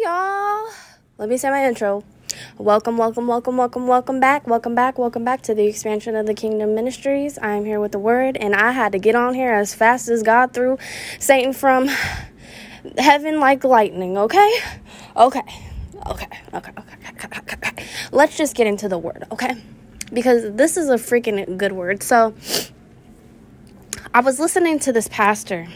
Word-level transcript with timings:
y'all. 0.00 0.66
Let 1.18 1.28
me 1.28 1.36
say 1.36 1.50
my 1.50 1.66
intro. 1.66 2.04
Welcome, 2.56 2.96
welcome, 2.96 3.26
welcome, 3.26 3.58
welcome, 3.58 3.86
welcome 3.86 4.18
back, 4.18 4.46
welcome 4.46 4.74
back, 4.74 4.98
welcome 4.98 5.24
back 5.24 5.42
to 5.42 5.54
the 5.54 5.66
expansion 5.66 6.16
of 6.16 6.24
the 6.24 6.32
Kingdom 6.32 6.74
Ministries. 6.74 7.36
I 7.36 7.50
am 7.52 7.66
here 7.66 7.80
with 7.80 7.92
the 7.92 7.98
word, 7.98 8.38
and 8.38 8.54
I 8.54 8.72
had 8.72 8.92
to 8.92 8.98
get 8.98 9.14
on 9.14 9.34
here 9.34 9.52
as 9.52 9.74
fast 9.74 10.08
as 10.08 10.22
God 10.22 10.54
threw 10.54 10.78
Satan 11.18 11.52
from 11.52 11.88
heaven 12.96 13.40
like 13.40 13.62
lightning, 13.62 14.16
okay? 14.16 14.50
Okay, 15.16 15.42
okay, 16.06 16.28
okay, 16.54 16.72
okay, 16.78 17.54
okay. 17.54 17.86
Let's 18.10 18.38
just 18.38 18.56
get 18.56 18.66
into 18.66 18.88
the 18.88 18.96
word, 18.96 19.24
okay? 19.30 19.54
Because 20.14 20.54
this 20.54 20.78
is 20.78 20.88
a 20.88 20.94
freaking 20.94 21.58
good 21.58 21.72
word. 21.72 22.02
So, 22.02 22.34
I 24.12 24.20
was 24.20 24.40
listening 24.40 24.80
to 24.80 24.92
this 24.92 25.06
pastor 25.06 25.68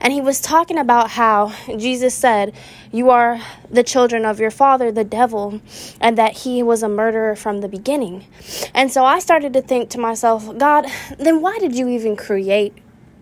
and 0.00 0.12
he 0.12 0.20
was 0.20 0.40
talking 0.40 0.78
about 0.78 1.10
how 1.10 1.54
Jesus 1.76 2.12
said, 2.12 2.52
You 2.90 3.10
are 3.10 3.40
the 3.70 3.84
children 3.84 4.24
of 4.24 4.40
your 4.40 4.50
father, 4.50 4.90
the 4.90 5.04
devil, 5.04 5.60
and 6.00 6.18
that 6.18 6.38
he 6.38 6.60
was 6.60 6.82
a 6.82 6.88
murderer 6.88 7.36
from 7.36 7.60
the 7.60 7.68
beginning. 7.68 8.26
And 8.74 8.90
so 8.90 9.04
I 9.04 9.20
started 9.20 9.52
to 9.52 9.62
think 9.62 9.90
to 9.90 9.98
myself, 9.98 10.58
God, 10.58 10.86
then 11.18 11.40
why 11.40 11.58
did 11.60 11.76
you 11.76 11.86
even 11.88 12.16
create 12.16 12.74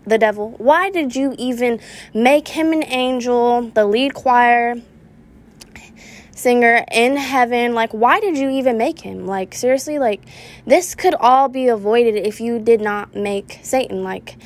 the 0.07 0.17
devil? 0.17 0.55
Why 0.57 0.89
did 0.89 1.15
you 1.15 1.35
even 1.37 1.79
make 2.11 2.47
him 2.47 2.73
an 2.73 2.83
angel, 2.85 3.69
the 3.75 3.85
lead 3.85 4.15
choir? 4.15 4.81
Singer 6.37 6.85
in 6.91 7.17
heaven. 7.17 7.73
Like, 7.73 7.91
why 7.91 8.19
did 8.19 8.37
you 8.37 8.49
even 8.49 8.77
make 8.77 8.99
him? 8.99 9.25
Like, 9.25 9.53
seriously, 9.55 9.99
like, 9.99 10.21
this 10.65 10.95
could 10.95 11.15
all 11.15 11.49
be 11.49 11.67
avoided 11.67 12.15
if 12.15 12.39
you 12.39 12.59
did 12.59 12.79
not 12.79 13.15
make 13.15 13.59
Satan. 13.63 14.03
Like, 14.03 14.37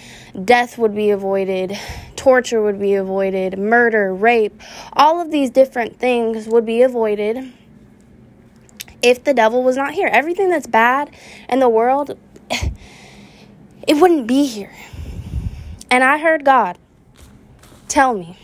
death 0.45 0.77
would 0.77 0.95
be 0.95 1.09
avoided, 1.09 1.77
torture 2.15 2.61
would 2.61 2.79
be 2.79 2.95
avoided, 2.95 3.59
murder, 3.59 4.13
rape, 4.13 4.61
all 4.93 5.19
of 5.21 5.31
these 5.31 5.49
different 5.49 5.99
things 5.99 6.47
would 6.47 6.65
be 6.65 6.81
avoided 6.81 7.53
if 9.01 9.23
the 9.23 9.33
devil 9.33 9.63
was 9.63 9.75
not 9.75 9.93
here. 9.93 10.07
Everything 10.07 10.49
that's 10.49 10.67
bad 10.67 11.11
in 11.49 11.59
the 11.59 11.69
world, 11.69 12.17
it 13.87 13.95
wouldn't 13.95 14.27
be 14.27 14.45
here. 14.45 14.73
And 15.89 16.03
I 16.03 16.19
heard 16.19 16.45
God 16.45 16.77
tell 17.89 18.13
me 18.13 18.37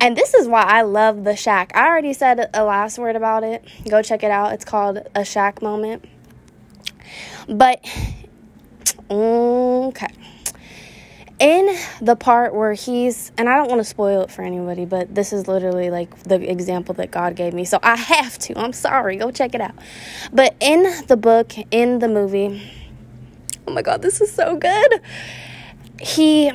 and 0.00 0.16
this 0.16 0.34
is 0.34 0.46
why 0.46 0.62
I 0.62 0.82
love 0.82 1.24
the 1.24 1.36
shack. 1.36 1.72
I 1.74 1.86
already 1.86 2.12
said 2.12 2.50
a 2.52 2.64
last 2.64 2.98
word 2.98 3.16
about 3.16 3.44
it. 3.44 3.64
Go 3.88 4.02
check 4.02 4.22
it 4.22 4.30
out. 4.30 4.52
It's 4.52 4.64
called 4.64 5.00
a 5.14 5.24
shack 5.24 5.62
moment. 5.62 6.04
But 7.48 7.84
okay. 9.10 10.08
In 11.38 11.76
the 12.00 12.16
part 12.16 12.54
where 12.54 12.72
he's 12.72 13.30
and 13.36 13.48
I 13.48 13.56
don't 13.56 13.68
want 13.68 13.80
to 13.80 13.84
spoil 13.84 14.22
it 14.22 14.30
for 14.30 14.42
anybody, 14.42 14.84
but 14.86 15.14
this 15.14 15.32
is 15.32 15.46
literally 15.48 15.90
like 15.90 16.22
the 16.22 16.50
example 16.50 16.94
that 16.94 17.10
God 17.10 17.36
gave 17.36 17.52
me. 17.52 17.64
So 17.64 17.78
I 17.82 17.96
have 17.96 18.38
to. 18.40 18.58
I'm 18.58 18.72
sorry. 18.72 19.16
Go 19.16 19.30
check 19.30 19.54
it 19.54 19.60
out. 19.60 19.74
But 20.32 20.56
in 20.60 21.06
the 21.06 21.16
book, 21.16 21.52
in 21.70 21.98
the 22.00 22.08
movie, 22.08 22.62
oh 23.66 23.72
my 23.72 23.82
god, 23.82 24.02
this 24.02 24.20
is 24.20 24.32
so 24.32 24.56
good. 24.56 25.00
He 26.00 26.52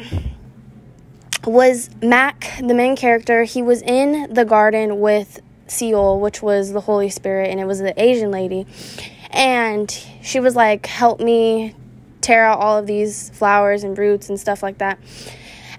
was 1.45 1.89
Mack, 2.01 2.53
the 2.59 2.73
main 2.73 2.95
character. 2.95 3.43
He 3.43 3.61
was 3.61 3.81
in 3.81 4.33
the 4.33 4.45
garden 4.45 4.99
with 4.99 5.39
Sarayu, 5.67 6.19
which 6.19 6.41
was 6.41 6.73
the 6.73 6.81
Holy 6.81 7.09
Spirit, 7.09 7.49
and 7.49 7.59
it 7.59 7.65
was 7.65 7.79
the 7.79 7.99
Asian 8.01 8.31
lady. 8.31 8.67
And 9.31 9.89
she 10.21 10.39
was 10.39 10.55
like, 10.55 10.85
Help 10.85 11.19
me 11.19 11.75
tear 12.21 12.45
out 12.45 12.59
all 12.59 12.77
of 12.77 12.85
these 12.85 13.29
flowers 13.31 13.83
and 13.83 13.97
roots 13.97 14.29
and 14.29 14.39
stuff 14.39 14.61
like 14.61 14.77
that. 14.79 14.99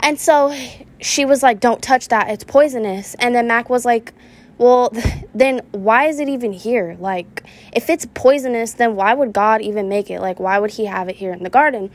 And 0.01 0.19
so 0.19 0.57
she 1.01 1.25
was 1.25 1.43
like, 1.43 1.61
Don't 1.61 1.83
touch 1.83 2.09
that, 2.09 2.31
it's 2.31 2.45
poisonous. 2.45 3.15
And 3.17 3.35
then 3.35 3.47
Mack 3.47 3.71
was 3.71 3.85
like, 3.85 4.13
well, 4.59 4.93
then 5.35 5.61
why 5.73 6.07
is 6.07 6.21
it 6.21 6.29
even 6.29 6.53
here? 6.53 6.97
Like, 6.99 7.43
if 7.73 7.91
it's 7.91 8.07
poisonous, 8.15 8.75
then 8.75 8.95
why 8.97 9.15
would 9.15 9.33
God 9.33 9.61
even 9.61 9.89
make 9.89 10.11
it? 10.11 10.21
Like, 10.21 10.39
why 10.39 10.59
would 10.59 10.71
He 10.71 10.87
have 10.87 11.09
it 11.09 11.17
here 11.17 11.33
in 11.33 11.43
the 11.43 11.51
garden? 11.51 11.91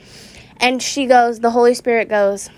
And 0.58 0.82
she 0.82 1.06
goes, 1.06 1.40
the 1.40 1.52
Holy 1.52 1.74
Spirit 1.76 2.10
goes, 2.10 2.50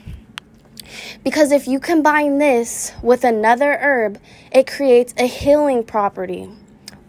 because 1.24 1.52
if 1.52 1.68
you 1.68 1.80
combine 1.80 2.38
this 2.38 2.92
with 3.02 3.24
another 3.24 3.78
herb, 3.80 4.20
it 4.52 4.68
creates 4.68 5.14
a 5.18 5.28
healing 5.28 5.84
property. 5.84 6.50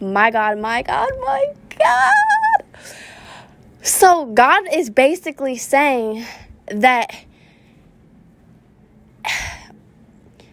My 0.00 0.30
God, 0.30 0.58
my 0.58 0.82
God, 0.82 1.10
my 1.20 1.46
God. 1.78 2.64
So, 3.82 4.26
God 4.26 4.64
is 4.72 4.90
basically 4.90 5.56
saying 5.56 6.24
that 6.66 7.24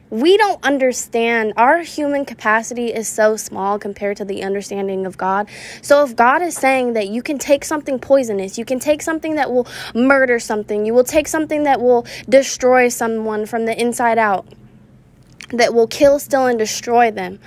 we 0.10 0.38
don't 0.38 0.64
understand 0.64 1.54
our 1.58 1.80
human 1.80 2.26
capacity 2.26 2.94
is 2.94 3.08
so 3.08 3.36
small 3.36 3.78
compared 3.78 4.18
to 4.18 4.26
the 4.26 4.44
understanding 4.44 5.06
of 5.06 5.18
God. 5.18 5.50
So 5.82 6.04
if 6.04 6.16
God 6.16 6.42
is 6.42 6.56
saying 6.56 6.94
that 6.94 7.10
you 7.10 7.22
can 7.22 7.38
take 7.38 7.66
something 7.66 8.00
poisonous, 8.00 8.58
you 8.58 8.66
can 8.66 8.80
take 8.80 9.02
something 9.02 9.36
that 9.36 9.52
will 9.52 9.68
murder 9.94 10.40
something, 10.40 10.86
you 10.86 10.94
will 10.94 11.04
take 11.04 11.28
something 11.28 11.64
that 11.64 11.82
will 11.82 12.06
destroy 12.30 12.88
someone 12.90 13.46
from 13.46 13.66
the 13.66 13.80
inside 13.80 14.18
out, 14.18 14.48
that 15.50 15.74
will 15.74 15.88
kill, 15.88 16.20
steal, 16.20 16.46
and 16.46 16.60
destroy 16.60 17.12
them. 17.12 17.40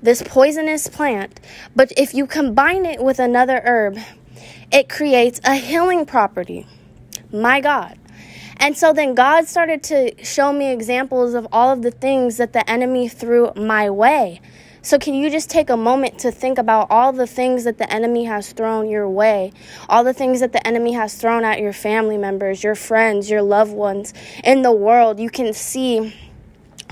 This 0.00 0.22
poisonous 0.22 0.86
plant, 0.86 1.40
but 1.74 1.92
if 1.96 2.14
you 2.14 2.26
combine 2.26 2.86
it 2.86 3.02
with 3.02 3.18
another 3.18 3.60
herb, 3.64 3.98
it 4.70 4.88
creates 4.88 5.40
a 5.44 5.56
healing 5.56 6.06
property. 6.06 6.66
My 7.32 7.60
God. 7.60 7.98
And 8.60 8.76
so 8.76 8.92
then 8.92 9.14
God 9.14 9.46
started 9.46 9.82
to 9.84 10.24
show 10.24 10.52
me 10.52 10.72
examples 10.72 11.34
of 11.34 11.46
all 11.52 11.70
of 11.70 11.82
the 11.82 11.90
things 11.90 12.38
that 12.38 12.52
the 12.52 12.68
enemy 12.68 13.08
threw 13.08 13.52
my 13.54 13.88
way. 13.88 14.40
So, 14.80 14.98
can 14.98 15.14
you 15.14 15.28
just 15.28 15.50
take 15.50 15.70
a 15.70 15.76
moment 15.76 16.20
to 16.20 16.30
think 16.30 16.56
about 16.56 16.86
all 16.88 17.12
the 17.12 17.26
things 17.26 17.64
that 17.64 17.78
the 17.78 17.92
enemy 17.92 18.24
has 18.24 18.52
thrown 18.52 18.88
your 18.88 19.08
way? 19.08 19.52
All 19.88 20.04
the 20.04 20.14
things 20.14 20.40
that 20.40 20.52
the 20.52 20.66
enemy 20.66 20.92
has 20.92 21.14
thrown 21.14 21.44
at 21.44 21.60
your 21.60 21.72
family 21.72 22.16
members, 22.16 22.62
your 22.62 22.74
friends, 22.74 23.28
your 23.28 23.42
loved 23.42 23.72
ones 23.72 24.14
in 24.44 24.62
the 24.62 24.72
world. 24.72 25.18
You 25.18 25.30
can 25.30 25.52
see 25.52 26.14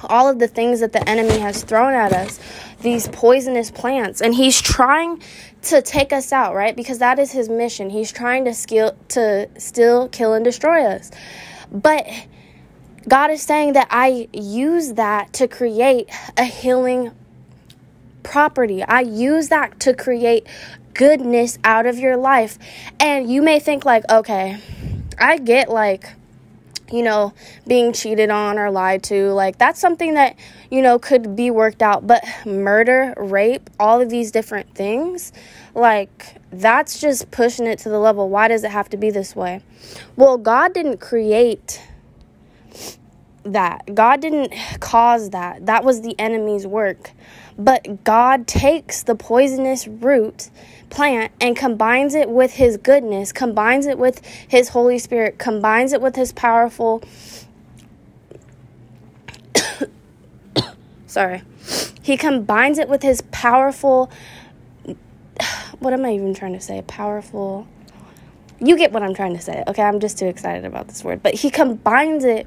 all 0.05 0.29
of 0.29 0.39
the 0.39 0.49
things 0.49 0.81
that 0.81 0.93
the 0.93 1.09
enemy 1.09 1.39
has 1.39 1.63
thrown 1.65 1.95
at 1.95 2.13
us, 2.13 2.39
these 2.83 3.09
poisonous 3.09 3.71
plants. 3.71 4.21
And 4.21 4.35
he's 4.35 4.61
trying 4.61 5.23
to 5.63 5.81
take 5.81 6.13
us 6.13 6.33
out, 6.33 6.55
right? 6.55 6.77
Because 6.77 6.99
that 6.99 7.19
is 7.19 7.33
his 7.33 7.49
mission. 7.49 7.91
He's 7.91 8.13
trying 8.13 8.45
to 8.45 8.55
skill 8.55 8.97
to 9.09 9.49
still 9.59 10.09
kill 10.09 10.35
and 10.35 10.45
destroy 10.45 10.85
us. 10.85 11.11
But 11.71 12.07
God 13.09 13.31
is 13.31 13.43
saying 13.43 13.75
that 13.75 13.89
I 13.91 14.29
use 14.33 14.95
that 14.95 15.33
to 15.35 15.47
create 15.47 16.09
a 16.37 16.45
healing 16.45 17.13
property. 18.23 18.83
I 18.83 19.01
use 19.03 19.49
that 19.49 19.79
to 19.81 19.95
create 19.95 20.47
goodness 20.95 21.59
out 21.63 21.87
of 21.87 21.99
your 21.99 22.17
life. 22.17 22.59
And 22.99 23.31
you 23.31 23.43
may 23.43 23.61
think, 23.61 23.85
like, 23.85 24.03
okay, 24.11 24.59
I 25.19 25.39
get 25.39 25.69
like, 25.69 26.09
you 26.91 27.03
know, 27.03 27.33
being 27.67 27.93
cheated 27.93 28.31
on 28.31 28.59
or 28.59 28.71
lied 28.71 29.03
to. 29.05 29.33
Like, 29.33 29.59
that's 29.59 29.79
something 29.79 30.15
that, 30.15 30.37
you 30.71 30.83
know, 30.83 30.99
could 30.99 31.37
be 31.37 31.51
worked 31.51 31.83
out. 31.83 32.07
But 32.07 32.25
murder, 32.45 33.15
rape, 33.17 33.71
all 33.79 34.01
of 34.01 34.09
these 34.09 34.31
different 34.31 34.75
things, 34.75 35.33
like, 35.77 36.37
that's 36.51 36.99
just 37.01 37.31
pushing 37.31 37.67
it 37.67 37.79
to 37.81 37.89
the 37.89 37.99
level. 37.99 38.29
Why 38.31 38.49
does 38.49 38.65
it 38.65 38.71
have 38.71 38.89
to 38.91 38.97
be 38.97 39.11
this 39.11 39.37
way? 39.37 39.61
Well, 40.17 40.39
God 40.39 40.73
didn't 40.73 40.99
create 40.99 41.83
that. 43.45 43.95
God 43.95 44.21
didn't 44.21 44.55
cause 44.81 45.31
that. 45.31 45.67
That 45.67 45.85
was 45.85 46.01
the 46.01 46.19
enemy's 46.19 46.67
work. 46.67 47.13
But 47.59 48.05
God 48.05 48.47
takes 48.47 49.03
the 49.03 49.15
poisonous 49.15 49.87
root 49.87 50.51
plant 50.89 51.33
and 51.41 51.57
combines 51.57 52.15
it 52.15 52.31
with 52.31 52.55
his 52.55 52.77
goodness, 52.79 53.33
combines 53.33 53.87
it 53.87 53.99
with 53.99 54.25
his 54.25 54.71
Holy 54.71 54.99
Spirit, 54.99 55.39
combines 55.39 55.93
it 55.93 56.01
with 56.01 56.17
his 56.17 56.33
powerful 56.33 57.03
Sorry. 61.07 61.43
He 62.03 62.17
combines 62.17 62.79
it 62.79 62.89
with 62.89 63.03
his 63.03 63.23
powerful 63.31 64.11
what 65.81 65.93
am 65.93 66.05
I 66.05 66.13
even 66.13 66.35
trying 66.35 66.53
to 66.55 66.61
say? 66.61 66.83
Powerful. 66.87 67.67
You 68.59 68.77
get 68.77 68.93
what 68.93 69.03
I'm 69.03 69.15
trying 69.15 69.35
to 69.35 69.43
say. 69.43 69.63
Okay, 69.67 69.83
I'm 69.83 70.01
just 70.01 70.19
too 70.19 70.27
excited 70.27 70.65
about 70.65 70.89
this 70.89 71.05
word. 71.05 71.23
But 71.23 71.35
he 71.35 71.51
combines 71.51 72.25
it 72.25 72.47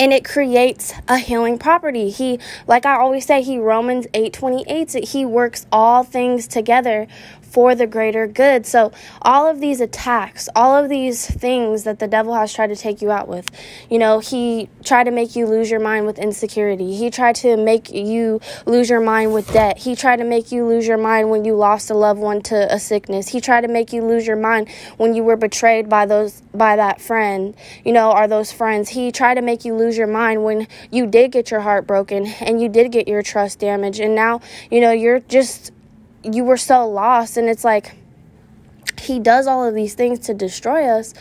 and 0.00 0.14
it 0.14 0.24
creates 0.24 0.94
a 1.08 1.18
healing 1.18 1.58
property. 1.58 2.08
He 2.08 2.40
like 2.66 2.86
I 2.86 2.96
always 2.96 3.26
say 3.26 3.42
he 3.42 3.58
Romans 3.58 4.06
8:28 4.14 5.08
he 5.08 5.24
works 5.26 5.66
all 5.70 6.02
things 6.02 6.48
together 6.48 7.06
for 7.50 7.74
the 7.74 7.86
greater 7.86 8.26
good. 8.26 8.64
So, 8.64 8.92
all 9.22 9.48
of 9.48 9.60
these 9.60 9.80
attacks, 9.80 10.48
all 10.54 10.76
of 10.76 10.88
these 10.88 11.26
things 11.26 11.84
that 11.84 11.98
the 11.98 12.06
devil 12.06 12.34
has 12.34 12.54
tried 12.54 12.68
to 12.68 12.76
take 12.76 13.02
you 13.02 13.10
out 13.10 13.28
with, 13.28 13.50
you 13.90 13.98
know, 13.98 14.20
he 14.20 14.68
tried 14.84 15.04
to 15.04 15.10
make 15.10 15.34
you 15.34 15.46
lose 15.46 15.70
your 15.70 15.80
mind 15.80 16.06
with 16.06 16.18
insecurity. 16.18 16.94
He 16.94 17.10
tried 17.10 17.34
to 17.36 17.56
make 17.56 17.90
you 17.90 18.40
lose 18.66 18.88
your 18.88 19.00
mind 19.00 19.34
with 19.34 19.52
debt. 19.52 19.78
He 19.78 19.96
tried 19.96 20.16
to 20.16 20.24
make 20.24 20.52
you 20.52 20.64
lose 20.64 20.86
your 20.86 20.98
mind 20.98 21.30
when 21.30 21.44
you 21.44 21.56
lost 21.56 21.90
a 21.90 21.94
loved 21.94 22.20
one 22.20 22.40
to 22.42 22.72
a 22.72 22.78
sickness. 22.78 23.28
He 23.28 23.40
tried 23.40 23.62
to 23.62 23.68
make 23.68 23.92
you 23.92 24.02
lose 24.02 24.26
your 24.26 24.36
mind 24.36 24.68
when 24.96 25.14
you 25.14 25.24
were 25.24 25.36
betrayed 25.36 25.88
by 25.88 26.06
those 26.06 26.40
by 26.54 26.76
that 26.76 27.00
friend, 27.00 27.54
you 27.84 27.92
know, 27.92 28.12
or 28.12 28.28
those 28.28 28.52
friends. 28.52 28.90
He 28.90 29.10
tried 29.10 29.34
to 29.34 29.42
make 29.42 29.64
you 29.64 29.74
lose 29.74 29.96
your 29.96 30.06
mind 30.06 30.44
when 30.44 30.68
you 30.90 31.06
did 31.06 31.32
get 31.32 31.50
your 31.50 31.60
heart 31.60 31.86
broken 31.86 32.26
and 32.26 32.60
you 32.60 32.68
did 32.68 32.92
get 32.92 33.08
your 33.08 33.22
trust 33.22 33.58
damaged 33.58 34.00
and 34.00 34.14
now, 34.14 34.40
you 34.70 34.80
know, 34.80 34.92
you're 34.92 35.20
just 35.20 35.72
you 36.22 36.44
were 36.44 36.56
so 36.56 36.88
lost 36.88 37.36
and 37.36 37.48
it's 37.48 37.64
like 37.64 37.96
he 39.00 39.18
does 39.18 39.46
all 39.46 39.64
of 39.64 39.74
these 39.74 39.94
things 39.94 40.18
to 40.18 40.34
destroy 40.34 40.84
us 40.84 41.14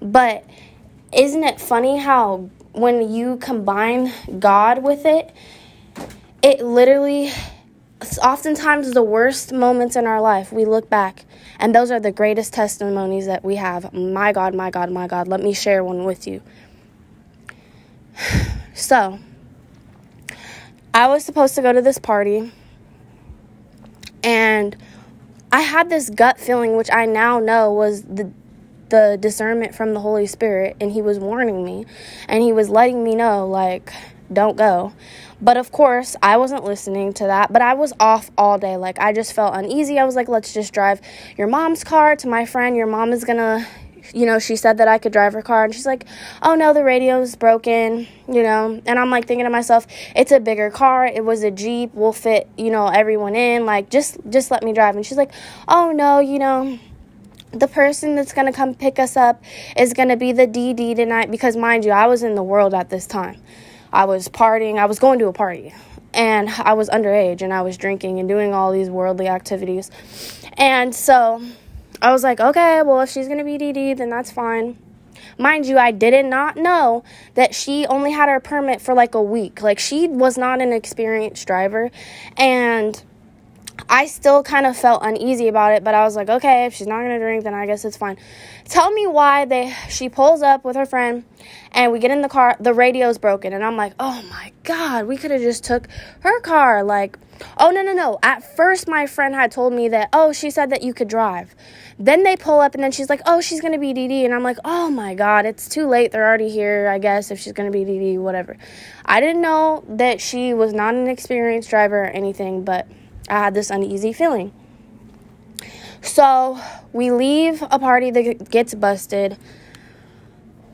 but 0.00 0.44
isn't 1.12 1.44
it 1.44 1.60
funny 1.60 1.98
how 1.98 2.48
when 2.72 3.12
you 3.12 3.36
combine 3.36 4.12
god 4.38 4.82
with 4.82 5.04
it 5.04 5.32
it 6.42 6.60
literally 6.60 7.30
oftentimes 8.22 8.92
the 8.92 9.02
worst 9.02 9.52
moments 9.52 9.96
in 9.96 10.06
our 10.06 10.20
life 10.20 10.52
we 10.52 10.64
look 10.64 10.88
back 10.88 11.24
and 11.58 11.74
those 11.74 11.90
are 11.90 12.00
the 12.00 12.12
greatest 12.12 12.52
testimonies 12.52 13.26
that 13.26 13.42
we 13.42 13.56
have. 13.56 13.92
My 13.92 14.32
god 14.32 14.54
my 14.54 14.70
god 14.70 14.90
my 14.90 15.06
god 15.06 15.28
let 15.28 15.40
me 15.40 15.54
share 15.54 15.82
one 15.82 16.04
with 16.04 16.26
you. 16.26 16.42
So 18.74 19.18
i 20.92 21.06
was 21.06 21.24
supposed 21.24 21.54
to 21.54 21.62
go 21.62 21.72
to 21.72 21.80
this 21.80 21.96
party 21.96 22.52
and 24.26 24.76
I 25.52 25.60
had 25.60 25.88
this 25.88 26.10
gut 26.10 26.38
feeling, 26.38 26.76
which 26.76 26.90
I 26.92 27.06
now 27.06 27.38
know 27.38 27.72
was 27.72 28.02
the 28.02 28.30
the 28.88 29.18
discernment 29.18 29.74
from 29.74 29.94
the 29.94 30.00
Holy 30.00 30.26
Spirit, 30.26 30.76
and 30.80 30.92
He 30.92 31.00
was 31.00 31.18
warning 31.18 31.64
me, 31.64 31.86
and 32.28 32.42
He 32.42 32.52
was 32.52 32.68
letting 32.68 33.02
me 33.02 33.14
know, 33.14 33.46
like, 33.46 33.92
don't 34.32 34.56
go. 34.56 34.92
But 35.40 35.56
of 35.56 35.70
course, 35.70 36.16
I 36.22 36.36
wasn't 36.36 36.64
listening 36.64 37.12
to 37.14 37.24
that. 37.24 37.52
But 37.52 37.62
I 37.62 37.74
was 37.74 37.92
off 38.00 38.30
all 38.36 38.58
day. 38.58 38.76
Like, 38.76 38.98
I 38.98 39.12
just 39.12 39.32
felt 39.32 39.54
uneasy. 39.54 39.98
I 39.98 40.04
was 40.04 40.16
like, 40.16 40.28
let's 40.28 40.52
just 40.52 40.72
drive 40.72 41.00
your 41.36 41.46
mom's 41.46 41.84
car 41.84 42.16
to 42.16 42.28
my 42.28 42.46
friend. 42.46 42.76
Your 42.76 42.86
mom 42.86 43.12
is 43.12 43.24
gonna 43.24 43.66
you 44.12 44.26
know, 44.26 44.38
she 44.38 44.56
said 44.56 44.78
that 44.78 44.88
I 44.88 44.98
could 44.98 45.12
drive 45.12 45.32
her 45.32 45.42
car, 45.42 45.64
and 45.64 45.74
she's 45.74 45.86
like, 45.86 46.04
"Oh 46.42 46.54
no, 46.54 46.72
the 46.72 46.84
radio's 46.84 47.36
broken," 47.36 48.06
you 48.28 48.42
know. 48.42 48.80
And 48.86 48.98
I'm 48.98 49.10
like 49.10 49.26
thinking 49.26 49.44
to 49.44 49.50
myself, 49.50 49.86
"It's 50.14 50.32
a 50.32 50.40
bigger 50.40 50.70
car. 50.70 51.06
It 51.06 51.24
was 51.24 51.42
a 51.42 51.50
Jeep. 51.50 51.92
We'll 51.94 52.12
fit, 52.12 52.48
you 52.56 52.70
know, 52.70 52.88
everyone 52.88 53.34
in. 53.34 53.66
Like, 53.66 53.90
just 53.90 54.18
just 54.28 54.50
let 54.50 54.62
me 54.62 54.72
drive." 54.72 54.96
And 54.96 55.04
she's 55.04 55.18
like, 55.18 55.32
"Oh 55.68 55.92
no, 55.92 56.18
you 56.18 56.38
know." 56.38 56.78
The 57.52 57.68
person 57.68 58.16
that's 58.16 58.34
gonna 58.34 58.52
come 58.52 58.74
pick 58.74 58.98
us 58.98 59.16
up 59.16 59.42
is 59.78 59.94
gonna 59.94 60.16
be 60.16 60.32
the 60.32 60.46
DD 60.46 60.94
tonight 60.94 61.30
because, 61.30 61.56
mind 61.56 61.86
you, 61.86 61.92
I 61.92 62.06
was 62.06 62.22
in 62.22 62.34
the 62.34 62.42
world 62.42 62.74
at 62.74 62.90
this 62.90 63.06
time. 63.06 63.40
I 63.92 64.04
was 64.04 64.28
partying, 64.28 64.78
I 64.78 64.84
was 64.84 64.98
going 64.98 65.18
to 65.20 65.28
a 65.28 65.32
party, 65.32 65.72
and 66.12 66.50
I 66.50 66.74
was 66.74 66.90
underage 66.90 67.42
and 67.42 67.54
I 67.54 67.62
was 67.62 67.76
drinking 67.76 68.18
and 68.18 68.28
doing 68.28 68.52
all 68.52 68.72
these 68.72 68.90
worldly 68.90 69.28
activities. 69.28 69.90
And 70.58 70.94
so 70.94 71.40
I 72.00 72.12
was 72.12 72.22
like, 72.22 72.40
okay, 72.40 72.82
well, 72.82 73.00
if 73.00 73.10
she's 73.10 73.26
going 73.26 73.38
to 73.38 73.44
be 73.44 73.58
DD, 73.58 73.96
then 73.96 74.10
that's 74.10 74.30
fine. 74.30 74.78
Mind 75.38 75.66
you, 75.66 75.78
I 75.78 75.90
did 75.90 76.24
not 76.26 76.56
know 76.56 77.04
that 77.34 77.54
she 77.54 77.86
only 77.86 78.12
had 78.12 78.28
her 78.28 78.40
permit 78.40 78.80
for 78.80 78.94
like 78.94 79.14
a 79.14 79.22
week. 79.22 79.62
Like, 79.62 79.78
she 79.78 80.06
was 80.08 80.36
not 80.38 80.60
an 80.60 80.72
experienced 80.72 81.46
driver. 81.46 81.90
And 82.36 83.02
I 83.88 84.06
still 84.06 84.42
kind 84.42 84.66
of 84.66 84.76
felt 84.76 85.02
uneasy 85.04 85.48
about 85.48 85.72
it, 85.72 85.84
but 85.84 85.94
I 85.94 86.04
was 86.04 86.16
like, 86.16 86.28
okay, 86.28 86.66
if 86.66 86.74
she's 86.74 86.86
not 86.86 87.02
gonna 87.02 87.18
drink, 87.18 87.44
then 87.44 87.54
I 87.54 87.66
guess 87.66 87.84
it's 87.84 87.96
fine. 87.96 88.16
Tell 88.68 88.90
me 88.90 89.06
why 89.06 89.44
they 89.44 89.72
she 89.88 90.08
pulls 90.08 90.42
up 90.42 90.64
with 90.64 90.74
her 90.74 90.86
friend 90.86 91.24
and 91.70 91.92
we 91.92 92.00
get 92.00 92.10
in 92.10 92.20
the 92.20 92.28
car, 92.28 92.56
the 92.58 92.74
radio's 92.74 93.16
broken, 93.16 93.52
and 93.52 93.64
I'm 93.64 93.76
like, 93.76 93.92
oh 94.00 94.22
my 94.28 94.52
god, 94.64 95.06
we 95.06 95.16
could 95.16 95.30
have 95.30 95.40
just 95.40 95.62
took 95.62 95.86
her 96.20 96.40
car. 96.40 96.82
Like, 96.82 97.16
oh 97.58 97.70
no 97.70 97.82
no 97.82 97.92
no. 97.92 98.18
At 98.24 98.56
first 98.56 98.88
my 98.88 99.06
friend 99.06 99.36
had 99.36 99.52
told 99.52 99.72
me 99.72 99.88
that, 99.90 100.08
oh, 100.12 100.32
she 100.32 100.50
said 100.50 100.70
that 100.70 100.82
you 100.82 100.94
could 100.94 101.06
drive. 101.06 101.54
Then 101.96 102.24
they 102.24 102.36
pull 102.36 102.58
up 102.58 102.74
and 102.74 102.82
then 102.82 102.90
she's 102.90 103.08
like, 103.08 103.20
oh, 103.24 103.40
she's 103.40 103.60
gonna 103.60 103.78
be 103.78 103.94
DD, 103.94 104.24
and 104.24 104.34
I'm 104.34 104.42
like, 104.42 104.58
oh 104.64 104.90
my 104.90 105.14
god, 105.14 105.46
it's 105.46 105.68
too 105.68 105.86
late. 105.86 106.10
They're 106.10 106.26
already 106.26 106.50
here, 106.50 106.88
I 106.88 106.98
guess, 106.98 107.30
if 107.30 107.38
she's 107.38 107.52
gonna 107.52 107.70
be 107.70 107.84
DD, 107.84 108.18
whatever. 108.18 108.56
I 109.04 109.20
didn't 109.20 109.42
know 109.42 109.84
that 109.88 110.20
she 110.20 110.54
was 110.54 110.72
not 110.72 110.94
an 110.94 111.06
experienced 111.06 111.70
driver 111.70 112.02
or 112.02 112.06
anything, 112.06 112.64
but 112.64 112.88
I 113.28 113.38
had 113.38 113.54
this 113.54 113.70
uneasy 113.70 114.12
feeling. 114.12 114.52
So 116.06 116.58
we 116.92 117.10
leave 117.10 117.62
a 117.62 117.78
party 117.78 118.10
that 118.10 118.50
gets 118.50 118.74
busted. 118.74 119.36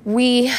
We 0.04 0.52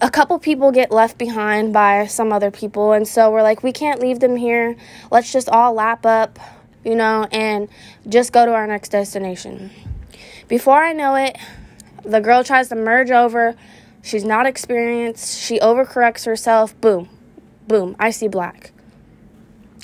a 0.00 0.10
couple 0.10 0.38
people 0.38 0.72
get 0.72 0.90
left 0.90 1.18
behind 1.18 1.72
by 1.72 2.06
some 2.06 2.32
other 2.32 2.50
people 2.50 2.92
and 2.92 3.06
so 3.06 3.30
we're 3.30 3.42
like 3.42 3.62
we 3.62 3.72
can't 3.72 4.00
leave 4.00 4.20
them 4.20 4.36
here. 4.36 4.76
Let's 5.10 5.32
just 5.32 5.48
all 5.48 5.74
lap 5.74 6.04
up, 6.06 6.38
you 6.84 6.94
know, 6.94 7.28
and 7.30 7.68
just 8.08 8.32
go 8.32 8.44
to 8.46 8.52
our 8.52 8.66
next 8.66 8.88
destination. 8.88 9.70
Before 10.48 10.82
I 10.82 10.92
know 10.92 11.14
it, 11.14 11.36
the 12.04 12.20
girl 12.20 12.44
tries 12.44 12.68
to 12.68 12.74
merge 12.74 13.10
over. 13.10 13.54
She's 14.02 14.24
not 14.24 14.46
experienced. 14.46 15.40
She 15.40 15.58
overcorrects 15.58 16.26
herself. 16.26 16.78
Boom. 16.80 17.08
Boom. 17.66 17.96
I 17.98 18.10
see 18.10 18.28
black. 18.28 18.72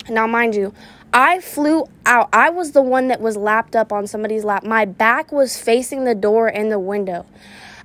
Now, 0.09 0.27
mind 0.27 0.55
you, 0.55 0.75
I 1.13 1.41
flew 1.41 1.87
out. 2.07 2.29
I 2.33 2.51
was 2.51 2.73
the 2.73 2.83
one 2.83 3.09
that 3.09 3.21
was 3.21 3.37
lapped 3.37 3.75
up 3.75 3.93
on 3.93 4.07
somebody's 4.07 4.45
lap. 4.45 4.65
My 4.65 4.85
back 4.85 5.33
was 5.33 5.59
facing 5.59 6.05
the 6.05 6.15
door 6.15 6.47
and 6.47 6.71
the 6.71 6.79
window. 6.79 7.27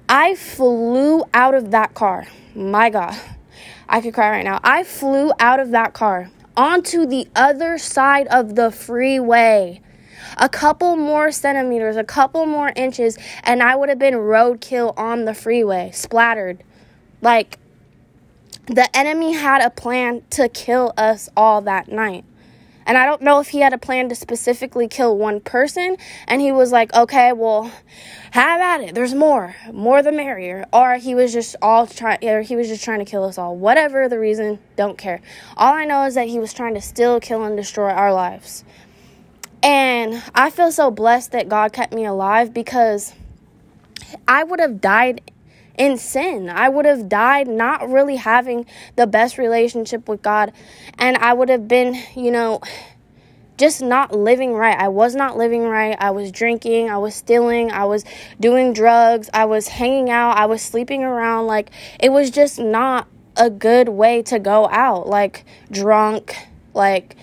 I 0.08 0.36
flew 0.36 1.24
out 1.34 1.56
of 1.56 1.72
that 1.72 1.96
car. 1.96 2.28
My 2.54 2.90
God. 2.90 3.20
I 3.90 4.02
could 4.02 4.14
cry 4.14 4.30
right 4.30 4.46
now. 4.46 4.60
I 4.64 4.84
flew 4.84 5.32
out 5.40 5.60
of 5.60 5.72
that 5.72 5.94
car 5.94 6.30
onto 6.56 7.06
the 7.06 7.28
other 7.36 7.78
side 7.78 8.28
of 8.28 8.56
the 8.56 8.72
freeway. 8.72 9.82
A 10.38 10.50
couple 10.50 10.96
more 10.96 11.32
centimeters, 11.32 11.98
a 11.98 12.04
couple 12.04 12.46
more 12.46 12.72
inches, 12.76 13.18
and 13.44 13.62
I 13.62 13.76
would 13.76 13.90
have 13.90 14.00
been 14.00 14.16
roadkill 14.16 14.98
on 14.98 15.26
the 15.26 15.34
freeway, 15.34 15.92
splattered. 15.94 16.64
Like, 17.22 17.60
the 18.68 18.90
enemy 18.96 19.34
had 19.34 19.62
a 19.62 19.70
plan 19.70 20.24
to 20.32 20.50
kill 20.50 20.94
us 20.98 21.30
all 21.38 21.62
that 21.62 21.88
night. 21.88 22.26
And 22.86 22.98
I 22.98 23.06
don't 23.06 23.22
know 23.22 23.40
if 23.40 23.50
he 23.50 23.60
had 23.60 23.74
a 23.74 23.78
plan 23.78 24.10
to 24.10 24.16
specifically 24.16 24.88
kill 24.88 25.18
one 25.18 25.40
person 25.42 25.98
and 26.28 26.42
he 26.42 26.52
was 26.52 26.72
like, 26.72 26.94
okay, 26.94 27.34
well, 27.34 27.72
have 28.32 28.62
at 28.62 28.82
it. 28.82 28.96
There's 28.96 29.16
more. 29.16 29.56
More 29.74 30.04
the 30.04 30.12
merrier. 30.12 30.66
Or 30.72 30.96
he 30.96 31.16
was 31.16 31.34
just 31.34 31.56
all 31.62 31.88
trying, 31.88 32.24
or 32.24 32.42
he 32.42 32.56
was 32.56 32.68
just 32.68 32.84
trying 32.84 33.00
to 33.00 33.06
kill 33.06 33.24
us 33.24 33.38
all. 33.38 33.56
Whatever 33.56 34.08
the 34.08 34.20
reason, 34.20 34.60
don't 34.76 34.98
care. 34.98 35.22
All 35.58 35.74
I 35.74 35.86
know 35.86 36.06
is 36.06 36.16
that 36.16 36.28
he 36.28 36.40
was 36.40 36.54
trying 36.54 36.76
to 36.76 36.82
still 36.82 37.20
kill 37.20 37.44
and 37.44 37.58
destroy 37.58 37.90
our 37.90 38.14
lives. 38.14 38.64
And 39.64 40.22
I 40.36 40.52
feel 40.52 40.72
so 40.72 40.92
blessed 40.92 41.32
that 41.32 41.50
God 41.50 41.74
kept 41.74 41.92
me 41.92 42.06
alive 42.06 42.54
because 42.54 43.14
I 44.28 44.44
would 44.44 44.60
have 44.60 44.80
died 44.80 45.22
in 45.78 45.98
sin. 45.98 46.50
I 46.50 46.70
would 46.70 46.86
have 46.86 47.10
died 47.10 47.48
not 47.48 47.90
really 47.90 48.16
having 48.16 48.66
the 48.96 49.08
best 49.08 49.38
relationship 49.38 50.08
with 50.08 50.22
God. 50.22 50.52
And 50.98 51.18
I 51.18 51.34
would 51.34 51.50
have 51.50 51.68
been, 51.68 52.02
you 52.16 52.32
know, 52.32 52.62
just 53.58 53.82
not 53.82 54.14
living 54.14 54.54
right. 54.54 54.78
I 54.78 54.90
was 54.90 55.16
not 55.16 55.38
living 55.38 55.64
right. 55.64 55.96
I 56.00 56.12
was 56.12 56.32
drinking, 56.32 56.90
I 56.90 56.98
was 56.98 57.16
stealing, 57.16 57.72
I 57.72 57.86
was 57.86 58.04
doing 58.40 58.74
drugs, 58.74 59.30
I 59.34 59.46
was 59.46 59.70
hanging 59.70 60.10
out, 60.10 60.38
I 60.38 60.46
was 60.46 60.62
sleeping 60.62 61.04
around. 61.04 61.48
Like, 61.48 61.72
it 62.00 62.12
was 62.12 62.30
just 62.30 62.60
not 62.60 63.08
a 63.38 63.50
good 63.50 63.90
way 63.90 64.22
to 64.24 64.40
go 64.40 64.68
out. 64.70 65.08
Like, 65.08 65.46
drunk, 65.72 66.36
like, 66.74 67.16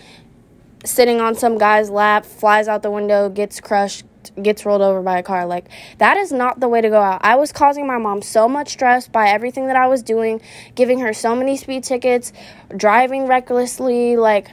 sitting 0.84 1.20
on 1.20 1.34
some 1.34 1.58
guy's 1.58 1.90
lap, 1.90 2.24
flies 2.24 2.66
out 2.68 2.82
the 2.82 2.90
window, 2.90 3.28
gets 3.28 3.60
crushed, 3.60 4.04
gets 4.42 4.64
rolled 4.64 4.82
over 4.82 5.02
by 5.02 5.18
a 5.18 5.22
car. 5.22 5.46
Like, 5.46 5.66
that 5.98 6.16
is 6.16 6.32
not 6.32 6.60
the 6.60 6.68
way 6.68 6.80
to 6.80 6.88
go 6.88 7.00
out. 7.00 7.20
I 7.24 7.36
was 7.36 7.52
causing 7.52 7.86
my 7.86 7.98
mom 7.98 8.22
so 8.22 8.48
much 8.48 8.70
stress 8.70 9.08
by 9.08 9.28
everything 9.28 9.66
that 9.66 9.76
I 9.76 9.86
was 9.86 10.02
doing, 10.02 10.40
giving 10.74 11.00
her 11.00 11.12
so 11.12 11.34
many 11.34 11.56
speed 11.56 11.84
tickets, 11.84 12.32
driving 12.76 13.26
recklessly, 13.26 14.16
like, 14.16 14.50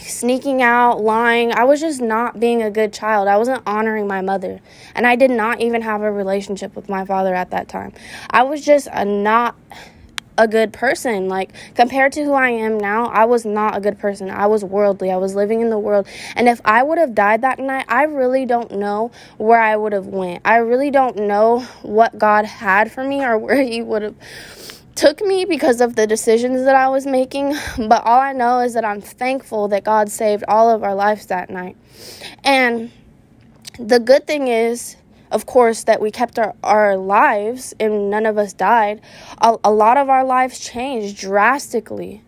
sneaking 0.00 0.62
out, 0.62 1.00
lying. 1.00 1.52
I 1.52 1.64
was 1.64 1.80
just 1.80 2.00
not 2.00 2.38
being 2.38 2.62
a 2.62 2.70
good 2.70 2.92
child. 2.92 3.28
I 3.28 3.36
wasn't 3.36 3.62
honoring 3.66 4.06
my 4.06 4.20
mother. 4.20 4.60
And 4.94 5.06
I 5.06 5.16
did 5.16 5.30
not 5.30 5.60
even 5.60 5.82
have 5.82 6.02
a 6.02 6.10
relationship 6.10 6.76
with 6.76 6.88
my 6.88 7.04
father 7.04 7.34
at 7.34 7.50
that 7.50 7.68
time. 7.68 7.92
I 8.30 8.42
was 8.44 8.64
just 8.64 8.88
a 8.92 9.04
not 9.04 9.56
a 10.38 10.48
good 10.48 10.72
person. 10.72 11.28
Like, 11.28 11.52
compared 11.74 12.12
to 12.12 12.24
who 12.24 12.32
I 12.32 12.50
am 12.50 12.78
now, 12.78 13.06
I 13.06 13.26
was 13.26 13.44
not 13.44 13.76
a 13.76 13.80
good 13.80 13.98
person. 13.98 14.30
I 14.30 14.46
was 14.46 14.64
worldly. 14.64 15.10
I 15.10 15.16
was 15.16 15.34
living 15.34 15.60
in 15.60 15.68
the 15.68 15.78
world. 15.78 16.06
And 16.36 16.48
if 16.48 16.60
I 16.64 16.82
would 16.82 16.98
have 16.98 17.14
died 17.14 17.42
that 17.42 17.58
night, 17.58 17.84
I 17.88 18.04
really 18.04 18.46
don't 18.46 18.70
know 18.70 19.10
where 19.36 19.60
I 19.60 19.76
would 19.76 19.92
have 19.92 20.06
went. 20.06 20.42
I 20.44 20.56
really 20.56 20.90
don't 20.90 21.16
know 21.16 21.60
what 21.82 22.16
God 22.16 22.46
had 22.46 22.90
for 22.90 23.04
me 23.04 23.22
or 23.22 23.36
where 23.48 23.62
he 23.62 23.82
would 23.82 24.02
have 24.02 24.14
took 24.94 25.20
me 25.20 25.44
because 25.44 25.80
of 25.80 25.94
the 25.94 26.06
decisions 26.06 26.64
that 26.64 26.74
I 26.74 26.88
was 26.88 27.06
making. 27.06 27.54
But 27.76 28.04
all 28.04 28.20
I 28.20 28.32
know 28.32 28.60
is 28.60 28.74
that 28.74 28.84
I'm 28.84 29.00
thankful 29.00 29.68
that 29.68 29.84
God 29.84 30.10
saved 30.10 30.44
all 30.48 30.70
of 30.70 30.82
our 30.82 30.94
lives 30.94 31.26
that 31.26 31.50
night. 31.50 31.76
And 32.42 32.90
the 33.78 34.00
good 34.00 34.26
thing 34.26 34.48
is, 34.48 34.96
of 35.30 35.46
course, 35.46 35.84
that 35.84 36.00
we 36.00 36.10
kept 36.10 36.38
our, 36.38 36.54
our 36.62 36.96
lives 36.96 37.74
and 37.78 38.10
none 38.10 38.26
of 38.26 38.38
us 38.38 38.52
died. 38.52 39.00
A, 39.40 39.56
a 39.64 39.70
lot 39.70 39.96
of 39.96 40.08
our 40.08 40.24
lives 40.24 40.58
changed 40.58 41.18
drastically. 41.18 42.22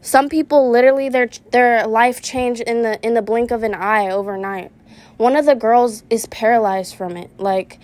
Some 0.00 0.28
people 0.28 0.70
literally 0.70 1.08
their 1.08 1.28
their 1.50 1.86
life 1.86 2.22
changed 2.22 2.60
in 2.62 2.82
the 2.82 3.04
in 3.04 3.14
the 3.14 3.22
blink 3.22 3.50
of 3.50 3.64
an 3.64 3.74
eye 3.74 4.08
overnight. 4.08 4.70
One 5.16 5.34
of 5.34 5.46
the 5.46 5.56
girls 5.56 6.04
is 6.10 6.26
paralyzed 6.26 6.94
from 6.94 7.16
it. 7.16 7.30
Like 7.38 7.80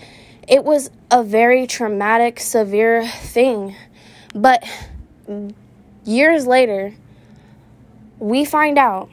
it 0.46 0.64
was 0.64 0.90
a 1.10 1.24
very 1.24 1.66
traumatic, 1.66 2.38
severe 2.38 3.06
thing. 3.06 3.74
But 4.34 4.64
years 6.04 6.46
later, 6.46 6.94
we 8.18 8.44
find 8.44 8.78
out 8.78 9.10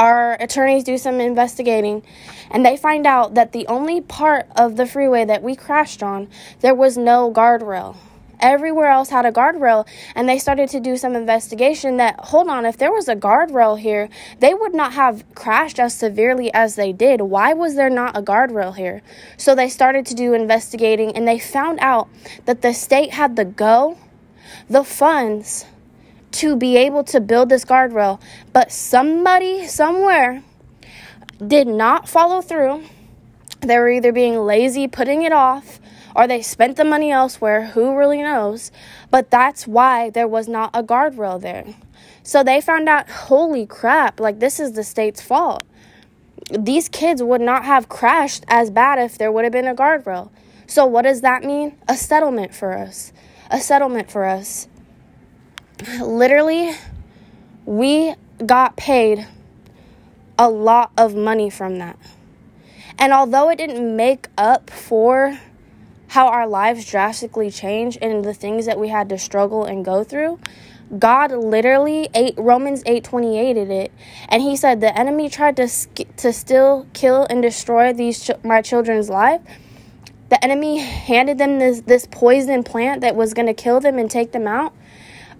our 0.00 0.32
attorneys 0.40 0.82
do 0.82 0.96
some 0.96 1.20
investigating 1.20 2.02
and 2.50 2.64
they 2.64 2.74
find 2.74 3.06
out 3.06 3.34
that 3.34 3.52
the 3.52 3.66
only 3.66 4.00
part 4.00 4.46
of 4.56 4.76
the 4.76 4.86
freeway 4.86 5.26
that 5.26 5.42
we 5.42 5.54
crashed 5.54 6.02
on 6.02 6.26
there 6.60 6.74
was 6.74 6.96
no 6.96 7.30
guardrail. 7.30 7.94
Everywhere 8.40 8.88
else 8.88 9.10
had 9.10 9.26
a 9.26 9.30
guardrail 9.30 9.86
and 10.14 10.26
they 10.26 10.38
started 10.38 10.70
to 10.70 10.80
do 10.80 10.96
some 10.96 11.14
investigation 11.14 11.98
that 11.98 12.18
hold 12.18 12.48
on 12.48 12.64
if 12.64 12.78
there 12.78 12.90
was 12.90 13.08
a 13.08 13.14
guardrail 13.14 13.78
here 13.78 14.08
they 14.38 14.54
would 14.54 14.74
not 14.74 14.94
have 14.94 15.22
crashed 15.34 15.78
as 15.78 15.92
severely 15.92 16.50
as 16.54 16.76
they 16.76 16.94
did. 16.94 17.20
Why 17.20 17.52
was 17.52 17.74
there 17.74 17.90
not 17.90 18.16
a 18.16 18.22
guardrail 18.22 18.74
here? 18.74 19.02
So 19.36 19.54
they 19.54 19.68
started 19.68 20.06
to 20.06 20.14
do 20.14 20.32
investigating 20.32 21.14
and 21.14 21.28
they 21.28 21.38
found 21.38 21.78
out 21.80 22.08
that 22.46 22.62
the 22.62 22.72
state 22.72 23.10
had 23.10 23.36
the 23.36 23.44
go 23.44 23.98
the 24.70 24.82
funds 24.82 25.66
to 26.32 26.56
be 26.56 26.76
able 26.76 27.04
to 27.04 27.20
build 27.20 27.48
this 27.48 27.64
guardrail, 27.64 28.20
but 28.52 28.72
somebody 28.72 29.66
somewhere 29.66 30.42
did 31.44 31.66
not 31.66 32.08
follow 32.08 32.40
through. 32.40 32.84
They 33.60 33.78
were 33.78 33.90
either 33.90 34.12
being 34.12 34.38
lazy, 34.38 34.88
putting 34.88 35.22
it 35.22 35.32
off, 35.32 35.80
or 36.14 36.26
they 36.26 36.42
spent 36.42 36.76
the 36.76 36.84
money 36.84 37.10
elsewhere. 37.10 37.66
Who 37.66 37.96
really 37.96 38.22
knows? 38.22 38.70
But 39.10 39.30
that's 39.30 39.66
why 39.66 40.10
there 40.10 40.28
was 40.28 40.48
not 40.48 40.70
a 40.72 40.82
guardrail 40.82 41.40
there. 41.40 41.74
So 42.22 42.42
they 42.42 42.60
found 42.60 42.88
out, 42.88 43.08
holy 43.08 43.66
crap, 43.66 44.20
like 44.20 44.40
this 44.40 44.60
is 44.60 44.72
the 44.72 44.84
state's 44.84 45.20
fault. 45.20 45.64
These 46.58 46.88
kids 46.88 47.22
would 47.22 47.40
not 47.40 47.64
have 47.64 47.88
crashed 47.88 48.44
as 48.48 48.70
bad 48.70 48.98
if 48.98 49.18
there 49.18 49.30
would 49.30 49.44
have 49.44 49.52
been 49.52 49.66
a 49.66 49.74
guardrail. 49.74 50.30
So, 50.66 50.86
what 50.86 51.02
does 51.02 51.20
that 51.20 51.42
mean? 51.42 51.76
A 51.88 51.96
settlement 51.96 52.54
for 52.54 52.76
us. 52.76 53.12
A 53.50 53.60
settlement 53.60 54.10
for 54.10 54.24
us 54.24 54.68
literally, 56.00 56.72
we 57.64 58.14
got 58.44 58.76
paid 58.76 59.26
a 60.38 60.48
lot 60.48 60.90
of 60.96 61.14
money 61.14 61.50
from 61.50 61.78
that. 61.78 61.98
And 62.98 63.12
although 63.12 63.48
it 63.50 63.56
didn't 63.56 63.96
make 63.96 64.28
up 64.36 64.70
for 64.70 65.38
how 66.08 66.26
our 66.28 66.46
lives 66.46 66.84
drastically 66.90 67.50
changed 67.50 67.98
and 68.02 68.24
the 68.24 68.34
things 68.34 68.66
that 68.66 68.78
we 68.78 68.88
had 68.88 69.08
to 69.08 69.18
struggle 69.18 69.64
and 69.64 69.84
go 69.84 70.02
through, 70.02 70.40
God 70.98 71.30
literally 71.30 72.08
eight 72.14 72.34
Romans 72.36 72.82
8:28 72.84 73.56
it 73.56 73.92
and 74.28 74.42
he 74.42 74.56
said 74.56 74.80
the 74.80 74.96
enemy 74.98 75.28
tried 75.28 75.56
to 75.56 75.68
to 76.16 76.32
still 76.32 76.86
kill 76.92 77.26
and 77.30 77.40
destroy 77.40 77.92
these 77.92 78.24
ch- 78.24 78.42
my 78.42 78.60
children's 78.60 79.08
life. 79.08 79.40
The 80.30 80.44
enemy 80.44 80.78
handed 80.78 81.38
them 81.38 81.60
this 81.60 81.82
this 81.82 82.06
poison 82.10 82.64
plant 82.64 83.02
that 83.02 83.14
was 83.14 83.34
going 83.34 83.46
to 83.46 83.54
kill 83.54 83.78
them 83.78 83.98
and 83.98 84.10
take 84.10 84.32
them 84.32 84.48
out. 84.48 84.74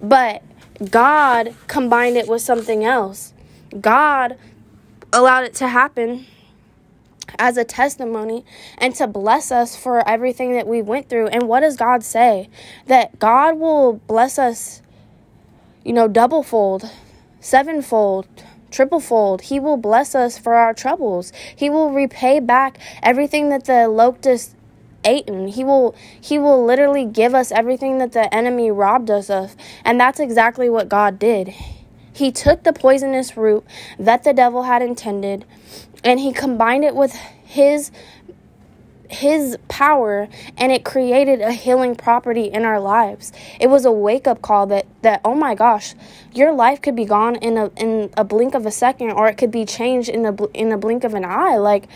But 0.02 0.42
God 0.90 1.54
combined 1.66 2.16
it 2.16 2.28
with 2.28 2.42
something 2.42 2.84
else. 2.84 3.34
God 3.80 4.36
allowed 5.12 5.44
it 5.44 5.54
to 5.54 5.68
happen 5.68 6.26
as 7.38 7.56
a 7.56 7.64
testimony 7.64 8.44
and 8.78 8.94
to 8.94 9.06
bless 9.06 9.52
us 9.52 9.76
for 9.76 10.06
everything 10.08 10.52
that 10.54 10.66
we 10.66 10.82
went 10.82 11.08
through. 11.08 11.28
And 11.28 11.48
what 11.48 11.60
does 11.60 11.76
God 11.76 12.02
say? 12.02 12.48
That 12.86 13.18
God 13.18 13.58
will 13.58 13.94
bless 14.06 14.38
us, 14.38 14.82
you 15.84 15.92
know, 15.92 16.08
double 16.08 16.42
fold, 16.42 16.90
sevenfold, 17.40 18.26
triple 18.70 19.00
fold. 19.00 19.42
He 19.42 19.60
will 19.60 19.76
bless 19.76 20.14
us 20.14 20.38
for 20.38 20.54
our 20.54 20.74
troubles. 20.74 21.32
He 21.54 21.70
will 21.70 21.90
repay 21.90 22.40
back 22.40 22.78
everything 23.02 23.50
that 23.50 23.64
the 23.64 23.88
locust 23.88 24.56
eaten. 25.08 25.48
He 25.48 25.64
will 25.64 25.94
he 26.20 26.38
will 26.38 26.64
literally 26.64 27.04
give 27.04 27.34
us 27.34 27.52
everything 27.52 27.98
that 27.98 28.12
the 28.12 28.32
enemy 28.34 28.70
robbed 28.70 29.10
us 29.10 29.30
of. 29.30 29.56
And 29.84 30.00
that's 30.00 30.20
exactly 30.20 30.68
what 30.68 30.88
God 30.88 31.18
did. 31.18 31.54
He 32.12 32.30
took 32.30 32.64
the 32.64 32.72
poisonous 32.72 33.36
root 33.36 33.64
that 33.98 34.24
the 34.24 34.32
devil 34.32 34.64
had 34.64 34.82
intended 34.82 35.44
and 36.04 36.20
he 36.20 36.32
combined 36.32 36.84
it 36.84 36.94
with 36.94 37.12
his 37.14 37.90
his 39.10 39.58
power 39.66 40.28
and 40.56 40.70
it 40.70 40.84
created 40.84 41.40
a 41.40 41.52
healing 41.52 41.96
property 41.96 42.44
in 42.44 42.64
our 42.64 42.78
lives. 42.78 43.32
It 43.58 43.68
was 43.68 43.84
a 43.84 43.90
wake 43.90 44.26
up 44.28 44.40
call 44.40 44.66
that 44.66 44.86
that 45.02 45.20
oh 45.24 45.34
my 45.34 45.54
gosh, 45.54 45.94
your 46.32 46.52
life 46.52 46.80
could 46.80 46.94
be 46.94 47.04
gone 47.04 47.36
in 47.36 47.56
a 47.56 47.70
in 47.76 48.10
a 48.16 48.24
blink 48.24 48.54
of 48.54 48.66
a 48.66 48.70
second 48.70 49.10
or 49.10 49.28
it 49.28 49.36
could 49.36 49.50
be 49.50 49.64
changed 49.64 50.08
in 50.08 50.22
the 50.22 50.48
in 50.54 50.68
the 50.68 50.76
blink 50.76 51.04
of 51.04 51.14
an 51.14 51.24
eye 51.24 51.56
like 51.56 51.88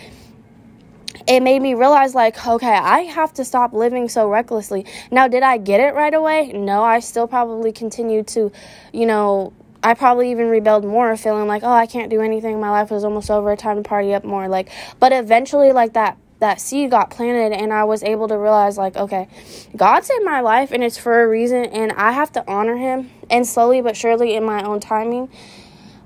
it 1.26 1.40
made 1.40 1.62
me 1.62 1.74
realize 1.74 2.14
like 2.14 2.46
okay 2.46 2.66
i 2.66 3.00
have 3.00 3.32
to 3.32 3.44
stop 3.44 3.72
living 3.72 4.08
so 4.08 4.28
recklessly. 4.28 4.84
Now 5.10 5.28
did 5.28 5.42
i 5.42 5.58
get 5.58 5.80
it 5.80 5.94
right 5.94 6.14
away? 6.14 6.52
No 6.52 6.82
i 6.82 7.00
still 7.00 7.26
probably 7.26 7.72
continued 7.72 8.26
to 8.28 8.52
you 8.92 9.06
know 9.06 9.52
i 9.82 9.94
probably 9.94 10.30
even 10.30 10.48
rebelled 10.48 10.84
more 10.84 11.16
feeling 11.16 11.46
like 11.46 11.62
oh 11.62 11.72
i 11.72 11.86
can't 11.86 12.10
do 12.10 12.20
anything. 12.20 12.60
My 12.60 12.70
life 12.70 12.90
was 12.90 13.04
almost 13.04 13.30
over. 13.30 13.56
Time 13.56 13.82
to 13.82 13.88
party 13.88 14.14
up 14.14 14.24
more. 14.24 14.48
Like 14.48 14.70
but 15.00 15.12
eventually 15.12 15.72
like 15.72 15.94
that 15.94 16.18
that 16.40 16.60
seed 16.60 16.90
got 16.90 17.10
planted 17.10 17.56
and 17.56 17.72
i 17.72 17.84
was 17.84 18.02
able 18.02 18.28
to 18.28 18.36
realize 18.36 18.76
like 18.76 18.96
okay 18.96 19.28
God 19.76 20.02
in 20.10 20.24
my 20.24 20.40
life 20.40 20.72
and 20.72 20.82
it's 20.82 20.98
for 20.98 21.22
a 21.22 21.28
reason 21.28 21.64
and 21.66 21.92
i 21.92 22.12
have 22.12 22.32
to 22.32 22.44
honor 22.50 22.76
him. 22.76 23.10
And 23.30 23.46
slowly 23.46 23.80
but 23.80 23.96
surely 23.96 24.34
in 24.34 24.44
my 24.44 24.62
own 24.62 24.80
timing 24.80 25.30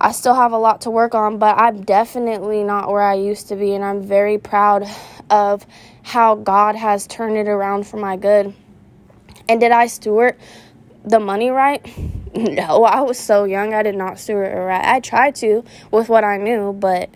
I 0.00 0.12
still 0.12 0.34
have 0.34 0.52
a 0.52 0.58
lot 0.58 0.82
to 0.82 0.90
work 0.90 1.14
on, 1.14 1.38
but 1.38 1.58
I'm 1.58 1.82
definitely 1.82 2.62
not 2.62 2.88
where 2.88 3.02
I 3.02 3.14
used 3.14 3.48
to 3.48 3.56
be, 3.56 3.74
and 3.74 3.84
I'm 3.84 4.02
very 4.02 4.38
proud 4.38 4.88
of 5.28 5.66
how 6.02 6.36
God 6.36 6.76
has 6.76 7.06
turned 7.06 7.36
it 7.36 7.48
around 7.48 7.86
for 7.86 7.96
my 7.96 8.16
good. 8.16 8.54
And 9.48 9.60
did 9.60 9.72
I 9.72 9.86
steward 9.86 10.36
the 11.04 11.20
money 11.20 11.50
right? 11.50 11.84
No, 12.36 12.84
I 12.84 13.00
was 13.00 13.18
so 13.18 13.44
young, 13.44 13.72
I 13.72 13.82
did 13.82 13.96
not 13.96 14.20
steward 14.20 14.52
it 14.52 14.60
right. 14.60 14.84
I 14.84 15.00
tried 15.00 15.34
to 15.36 15.64
with 15.90 16.08
what 16.08 16.22
I 16.22 16.36
knew, 16.36 16.74
but 16.74 17.08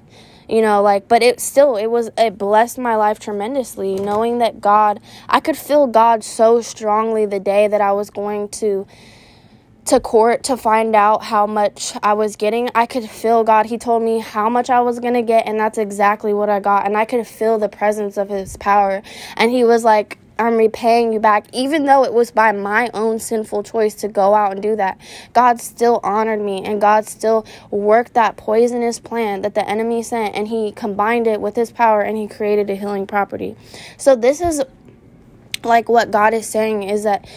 you 0.49 0.61
know 0.61 0.83
like 0.83 1.07
but 1.09 1.23
it 1.23 1.39
still 1.41 1.77
it 1.77 1.87
was 1.87 2.11
it 2.19 2.37
blessed 2.37 2.79
my 2.79 2.97
life 2.97 3.19
tremendously 3.19 3.95
knowing 3.95 4.39
that 4.39 4.61
god 4.61 5.01
i 5.29 5.41
could 5.41 5.57
feel 5.57 5.87
god 5.87 6.23
so 6.25 6.61
strongly 6.61 7.25
the 7.25 7.41
day 7.41 7.69
that 7.69 7.81
i 7.81 7.93
was 7.93 8.11
going 8.11 8.49
to 8.49 8.87
to 9.85 9.99
court 9.99 10.45
to 10.45 10.57
find 10.57 10.95
out 10.95 11.25
how 11.25 11.47
much 11.47 11.93
I 12.03 12.13
was 12.13 12.37
getting. 12.37 12.71
I 12.75 12.87
could 12.87 13.09
feel 13.09 13.45
God. 13.45 13.67
He 13.67 13.79
told 13.79 14.03
me 14.03 14.21
how 14.21 14.49
much 14.49 14.71
I 14.71 14.81
was 14.81 15.01
going 15.01 15.15
to 15.15 15.23
get, 15.23 15.47
and 15.47 15.59
that's 15.59 15.79
exactly 15.79 16.33
what 16.33 16.49
I 16.49 16.61
got. 16.61 16.87
And 16.87 16.97
I 16.97 17.05
could 17.05 17.27
feel 17.27 17.59
the 17.59 17.69
presence 17.69 18.17
of 18.17 18.29
His 18.29 18.57
power. 18.57 19.03
And 19.37 19.51
He 19.51 19.65
was 19.65 19.85
like, 19.85 20.19
I'm 20.39 20.57
repaying 20.57 21.13
you 21.13 21.21
back, 21.21 21.47
even 21.53 21.85
though 21.85 22.05
it 22.05 22.13
was 22.13 22.31
by 22.31 22.53
my 22.53 22.91
own 22.95 23.19
sinful 23.19 23.65
choice 23.65 23.95
to 23.97 24.09
go 24.09 24.35
out 24.35 24.53
and 24.53 24.63
do 24.63 24.75
that. 24.77 24.99
God 25.35 25.61
still 25.61 26.01
honored 26.03 26.41
me, 26.41 26.65
and 26.65 26.81
God 26.81 27.07
still 27.07 27.45
worked 27.71 28.15
that 28.15 28.37
poisonous 28.37 28.99
plan 28.99 29.43
that 29.43 29.55
the 29.55 29.69
enemy 29.69 30.03
sent, 30.03 30.35
and 30.35 30.49
He 30.49 30.73
combined 30.73 31.27
it 31.27 31.41
with 31.41 31.57
His 31.57 31.71
power, 31.71 32.03
and 32.03 32.17
He 32.17 32.29
created 32.29 32.71
a 32.71 32.77
healing 32.77 33.07
property. 33.07 33.57
So, 33.99 34.17
this 34.17 34.41
is 34.41 34.63
like 35.65 35.89
what 35.89 36.11
God 36.11 36.35
is 36.35 36.47
saying 36.49 36.85
is 36.85 37.05
that 37.05 37.29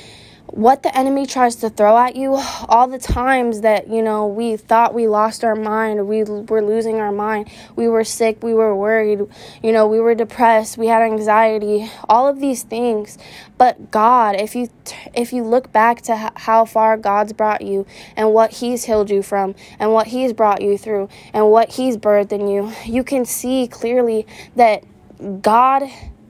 what 0.47 0.83
the 0.83 0.95
enemy 0.95 1.25
tries 1.25 1.55
to 1.55 1.69
throw 1.69 1.97
at 1.97 2.15
you 2.15 2.35
all 2.69 2.87
the 2.87 2.99
times 2.99 3.61
that 3.61 3.89
you 3.89 4.01
know 4.01 4.27
we 4.27 4.55
thought 4.55 4.93
we 4.93 5.07
lost 5.07 5.43
our 5.43 5.55
mind 5.55 6.07
we 6.07 6.23
were 6.23 6.61
losing 6.61 6.97
our 6.97 7.11
mind 7.11 7.49
we 7.75 7.87
were 7.87 8.03
sick 8.03 8.43
we 8.43 8.53
were 8.53 8.75
worried 8.75 9.19
you 9.63 9.71
know 9.71 9.87
we 9.87 9.99
were 9.99 10.13
depressed 10.13 10.77
we 10.77 10.87
had 10.87 11.01
anxiety 11.01 11.89
all 12.07 12.27
of 12.27 12.39
these 12.39 12.63
things. 12.63 13.17
But 13.57 13.89
god 13.89 14.35
if 14.35 14.55
you 14.55 14.69
if 15.13 15.33
you 15.33 15.43
look 15.43 15.71
back 15.71 16.01
to 16.03 16.31
how 16.35 16.65
far 16.65 16.95
god's 16.97 17.33
brought 17.33 17.61
you 17.61 17.85
and 18.15 18.31
what 18.31 18.51
he's 18.51 18.83
healed 18.83 19.09
you 19.09 19.23
from 19.23 19.55
and 19.79 19.93
what 19.93 20.07
he's 20.07 20.31
brought 20.31 20.61
you 20.61 20.77
through 20.77 21.09
and 21.33 21.49
what 21.49 21.71
he's 21.71 21.97
birthed 21.97 22.31
in 22.31 22.47
you 22.47 22.71
you 22.85 23.03
can 23.03 23.25
see 23.25 23.67
clearly 23.67 24.27
that 24.55 24.83
god 25.41 25.83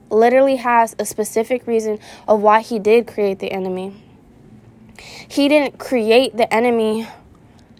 literally 0.08 0.56
has 0.56 0.94
a 0.98 1.04
specific 1.04 1.66
reason 1.66 1.98
of 2.26 2.40
why 2.40 2.60
he 2.60 2.78
did 2.78 3.06
create 3.06 3.40
the 3.40 3.50
enemy 3.52 3.92
he 4.98 5.48
didn't 5.48 5.78
create 5.78 6.36
the 6.36 6.52
enemy 6.52 7.08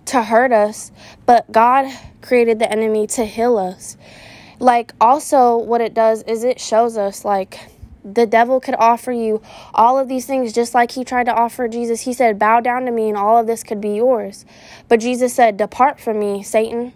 to 0.06 0.23
hurt 0.23 0.52
us, 0.52 0.92
but 1.26 1.50
God 1.50 1.92
created 2.23 2.58
the 2.58 2.70
enemy 2.70 3.06
to 3.08 3.25
heal 3.25 3.58
us. 3.58 3.96
Like, 4.58 4.92
also, 5.00 5.56
what 5.56 5.80
it 5.80 5.94
does 5.94 6.23
is 6.23 6.44
it 6.44 6.61
shows 6.61 6.96
us, 6.96 7.25
like, 7.25 7.58
the 8.04 8.26
devil 8.26 8.61
could 8.61 8.76
offer 8.78 9.11
you 9.11 9.42
all 9.75 9.99
of 9.99 10.08
these 10.08 10.26
things 10.26 10.52
just 10.52 10.75
like 10.75 10.92
he 10.92 11.04
tried 11.04 11.25
to 11.25 11.35
offer 11.35 11.66
Jesus. 11.66 12.02
He 12.02 12.12
said, 12.12 12.38
Bow 12.38 12.61
down 12.61 12.85
to 12.85 12.92
me, 12.92 13.08
and 13.08 13.18
all 13.18 13.37
of 13.37 13.46
this 13.46 13.64
could 13.64 13.80
be 13.80 13.96
yours. 13.96 14.44
But 14.88 15.00
Jesus 15.00 15.35
said, 15.35 15.56
Depart 15.56 16.00
from 16.00 16.20
me, 16.20 16.42
Satan. 16.42 16.92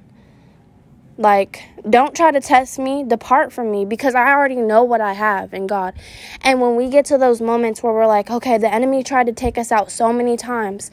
Like, 1.20 1.64
don't 1.90 2.16
try 2.16 2.30
to 2.30 2.40
test 2.40 2.78
me, 2.78 3.04
depart 3.04 3.52
from 3.52 3.70
me, 3.70 3.84
because 3.84 4.14
I 4.14 4.30
already 4.30 4.56
know 4.56 4.84
what 4.84 5.02
I 5.02 5.12
have 5.12 5.52
in 5.52 5.66
God. 5.66 5.92
And 6.40 6.62
when 6.62 6.76
we 6.76 6.88
get 6.88 7.04
to 7.06 7.18
those 7.18 7.42
moments 7.42 7.82
where 7.82 7.92
we're 7.92 8.06
like, 8.06 8.30
okay, 8.30 8.56
the 8.56 8.72
enemy 8.72 9.04
tried 9.04 9.26
to 9.26 9.34
take 9.34 9.58
us 9.58 9.70
out 9.70 9.92
so 9.92 10.14
many 10.14 10.38
times, 10.38 10.90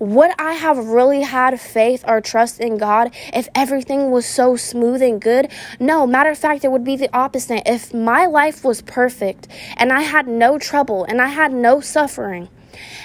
would 0.00 0.32
I 0.36 0.54
have 0.54 0.78
really 0.88 1.22
had 1.22 1.60
faith 1.60 2.04
or 2.08 2.20
trust 2.20 2.58
in 2.58 2.76
God 2.76 3.14
if 3.32 3.48
everything 3.54 4.10
was 4.10 4.26
so 4.26 4.56
smooth 4.56 5.00
and 5.00 5.20
good? 5.20 5.48
No, 5.78 6.08
matter 6.08 6.30
of 6.30 6.38
fact, 6.38 6.64
it 6.64 6.72
would 6.72 6.84
be 6.84 6.96
the 6.96 7.16
opposite. 7.16 7.62
If 7.64 7.94
my 7.94 8.26
life 8.26 8.64
was 8.64 8.82
perfect 8.82 9.46
and 9.76 9.92
I 9.92 10.00
had 10.00 10.26
no 10.26 10.58
trouble 10.58 11.04
and 11.04 11.22
I 11.22 11.28
had 11.28 11.52
no 11.52 11.80
suffering, 11.80 12.48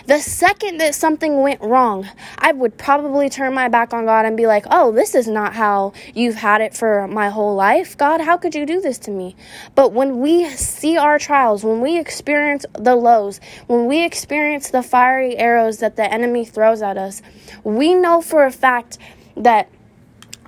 the 0.06 0.20
second 0.20 0.80
that 0.80 0.96
something 0.96 1.42
went 1.42 1.62
wrong, 1.62 2.08
I 2.38 2.51
would 2.51 2.77
probably 2.77 3.30
turn 3.30 3.53
my 3.53 3.68
back 3.70 3.94
on 3.94 4.06
God 4.06 4.25
and 4.25 4.36
be 4.36 4.48
like, 4.48 4.65
oh, 4.70 4.92
this 4.92 5.15
is 5.15 5.27
not 5.27 5.53
how 5.53 5.94
you've 6.13 6.36
had 6.36 6.62
it 6.62 6.75
for 6.75 7.08
my 7.08 7.30
whole 7.30 7.56
life. 7.56 7.98
God, 7.98 8.22
how 8.22 8.38
could 8.38 8.56
you 8.56 8.65
do 8.65 8.82
this 8.82 8.98
to 9.00 9.12
me? 9.12 9.36
But 9.75 9.94
when 9.94 10.20
we 10.20 10.50
see 10.50 10.98
our 10.98 11.20
trials, 11.20 11.63
when 11.63 11.82
we 11.82 11.98
experience 11.98 12.65
the 12.74 12.96
lows, 12.96 13.39
when 13.68 13.86
we 13.86 14.03
experience 14.03 14.70
the 14.70 14.84
fiery 14.84 15.38
arrows 15.38 15.80
that 15.80 15.96
the 15.96 16.12
enemy 16.12 16.46
throws 16.46 16.82
at 16.82 16.98
us, 16.98 17.22
we 17.63 17.94
know 17.94 18.22
for 18.22 18.46
a 18.46 18.51
fact 18.51 18.98
that 19.38 19.70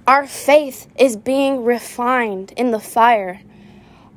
our 0.08 0.28
faith 0.28 0.88
is 1.00 1.18
being 1.18 1.64
refined 1.64 2.54
in 2.56 2.72
the 2.72 2.80
fire 2.80 3.42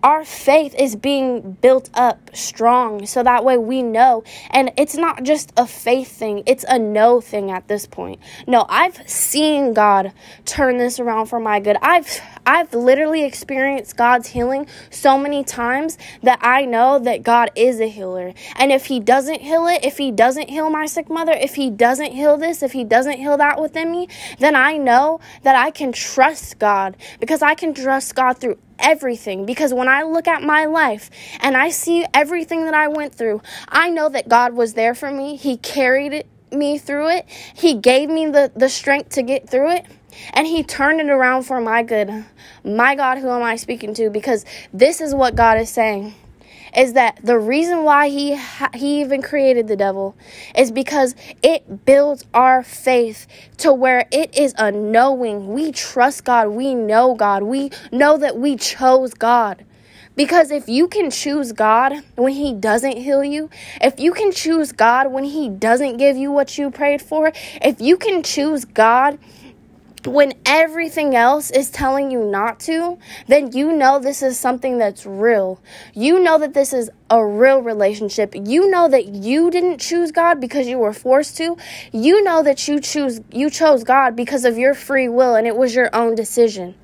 our 0.02 0.24
faith 0.24 0.74
is 0.78 0.96
being 0.96 1.52
built 1.60 1.90
up 1.94 2.30
strong 2.34 3.06
so 3.06 3.22
that 3.22 3.44
way 3.44 3.58
we 3.58 3.82
know. 3.82 4.24
And 4.50 4.72
it's 4.76 4.94
not 4.94 5.22
just 5.22 5.52
a 5.56 5.66
faith 5.66 6.08
thing 6.18 6.42
it's 6.46 6.64
a 6.68 6.78
know 6.78 7.20
thing 7.20 7.50
at 7.50 7.68
this 7.68 7.86
point. 7.86 8.20
No 8.46 8.66
i've 8.68 9.08
seen 9.08 9.72
god 9.72 10.12
turn 10.44 10.78
this 10.78 11.00
around 11.00 11.26
for 11.26 11.40
my 11.40 11.60
good. 11.60 11.76
I've 11.82 12.20
i've 12.48 12.72
literally 12.74 13.24
experienced 13.24 13.96
god's 13.96 14.28
healing 14.28 14.66
so 14.90 15.18
many 15.18 15.44
times 15.44 15.98
that 16.22 16.38
i 16.42 16.64
know 16.64 16.98
that 16.98 17.22
god 17.22 17.50
is 17.54 17.80
a 17.80 17.88
healer 17.88 18.32
and 18.56 18.72
if 18.72 18.86
he 18.86 18.98
doesn't 18.98 19.42
heal 19.42 19.66
it 19.66 19.84
if 19.84 19.98
he 19.98 20.10
doesn't 20.10 20.50
heal 20.50 20.70
my 20.70 20.86
sick 20.86 21.08
mother 21.08 21.32
if 21.32 21.54
he 21.54 21.70
doesn't 21.70 22.12
heal 22.12 22.36
this 22.36 22.62
if 22.62 22.72
he 22.72 22.84
doesn't 22.84 23.18
heal 23.18 23.36
that 23.36 23.60
within 23.60 23.92
me 23.92 24.08
then 24.38 24.56
i 24.56 24.76
know 24.76 25.20
that 25.42 25.54
i 25.54 25.70
can 25.70 25.92
trust 25.92 26.58
god 26.58 26.96
because 27.20 27.42
i 27.42 27.54
can 27.54 27.74
trust 27.74 28.14
god 28.14 28.38
through 28.38 28.58
everything 28.78 29.44
because 29.44 29.74
when 29.74 29.88
I 29.88 30.02
look 30.02 30.28
at 30.28 30.42
my 30.42 30.64
life 30.64 31.10
and 31.40 31.56
I 31.56 31.70
see 31.70 32.06
everything 32.14 32.64
that 32.64 32.74
I 32.74 32.88
went 32.88 33.14
through, 33.14 33.42
I 33.68 33.90
know 33.90 34.08
that 34.08 34.28
God 34.28 34.54
was 34.54 34.74
there 34.74 34.94
for 34.94 35.10
me. 35.10 35.36
He 35.36 35.56
carried 35.56 36.24
me 36.52 36.78
through 36.78 37.10
it. 37.10 37.28
He 37.28 37.74
gave 37.74 38.08
me 38.08 38.26
the, 38.26 38.50
the 38.54 38.68
strength 38.68 39.10
to 39.10 39.22
get 39.22 39.48
through 39.48 39.72
it. 39.72 39.86
And 40.32 40.46
he 40.46 40.62
turned 40.62 41.00
it 41.00 41.08
around 41.08 41.44
for 41.44 41.60
my 41.60 41.82
good. 41.82 42.24
My 42.64 42.94
God, 42.94 43.18
who 43.18 43.28
am 43.28 43.42
I 43.42 43.56
speaking 43.56 43.94
to? 43.94 44.10
Because 44.10 44.44
this 44.72 45.00
is 45.00 45.14
what 45.14 45.34
God 45.36 45.58
is 45.58 45.70
saying 45.70 46.14
is 46.76 46.92
that 46.94 47.18
the 47.22 47.38
reason 47.38 47.82
why 47.82 48.08
he 48.08 48.34
ha- 48.34 48.70
he 48.74 49.00
even 49.00 49.22
created 49.22 49.68
the 49.68 49.76
devil 49.76 50.16
is 50.56 50.70
because 50.70 51.14
it 51.42 51.84
builds 51.84 52.24
our 52.34 52.62
faith 52.62 53.26
to 53.58 53.72
where 53.72 54.06
it 54.10 54.36
is 54.36 54.54
a 54.58 54.70
knowing. 54.70 55.48
We 55.48 55.72
trust 55.72 56.24
God, 56.24 56.48
we 56.48 56.74
know 56.74 57.14
God, 57.14 57.42
we 57.42 57.70
know 57.92 58.18
that 58.18 58.36
we 58.36 58.56
chose 58.56 59.14
God. 59.14 59.64
Because 60.16 60.50
if 60.50 60.68
you 60.68 60.88
can 60.88 61.10
choose 61.12 61.52
God 61.52 61.94
when 62.16 62.32
He 62.32 62.52
doesn't 62.52 62.96
heal 62.96 63.22
you, 63.22 63.48
if 63.80 64.00
you 64.00 64.12
can 64.12 64.32
choose 64.32 64.72
God 64.72 65.12
when 65.12 65.22
He 65.22 65.48
doesn't 65.48 65.96
give 65.96 66.16
you 66.16 66.32
what 66.32 66.58
you 66.58 66.72
prayed 66.72 67.00
for, 67.00 67.32
if 67.62 67.80
you 67.80 67.96
can 67.96 68.24
choose 68.24 68.64
God 68.64 69.18
when 70.04 70.34
everything 70.46 71.14
else 71.16 71.50
is 71.50 71.70
telling 71.70 72.10
you 72.10 72.24
not 72.24 72.60
to, 72.60 72.98
then 73.26 73.52
you 73.52 73.72
know 73.72 73.98
this 73.98 74.22
is 74.22 74.38
something 74.38 74.78
that's 74.78 75.04
real. 75.04 75.60
You 75.94 76.20
know 76.20 76.38
that 76.38 76.54
this 76.54 76.72
is 76.72 76.90
a 77.10 77.24
real 77.24 77.62
relationship. 77.62 78.34
You 78.34 78.70
know 78.70 78.88
that 78.88 79.08
you 79.08 79.50
didn't 79.50 79.78
choose 79.78 80.12
God 80.12 80.40
because 80.40 80.68
you 80.68 80.78
were 80.78 80.92
forced 80.92 81.36
to. 81.38 81.56
You 81.92 82.22
know 82.22 82.42
that 82.42 82.68
you 82.68 82.80
choose 82.80 83.20
you 83.32 83.50
chose 83.50 83.82
God 83.82 84.14
because 84.14 84.44
of 84.44 84.56
your 84.56 84.74
free 84.74 85.08
will 85.08 85.34
and 85.34 85.46
it 85.46 85.56
was 85.56 85.74
your 85.74 85.94
own 85.94 86.14
decision. 86.14 86.74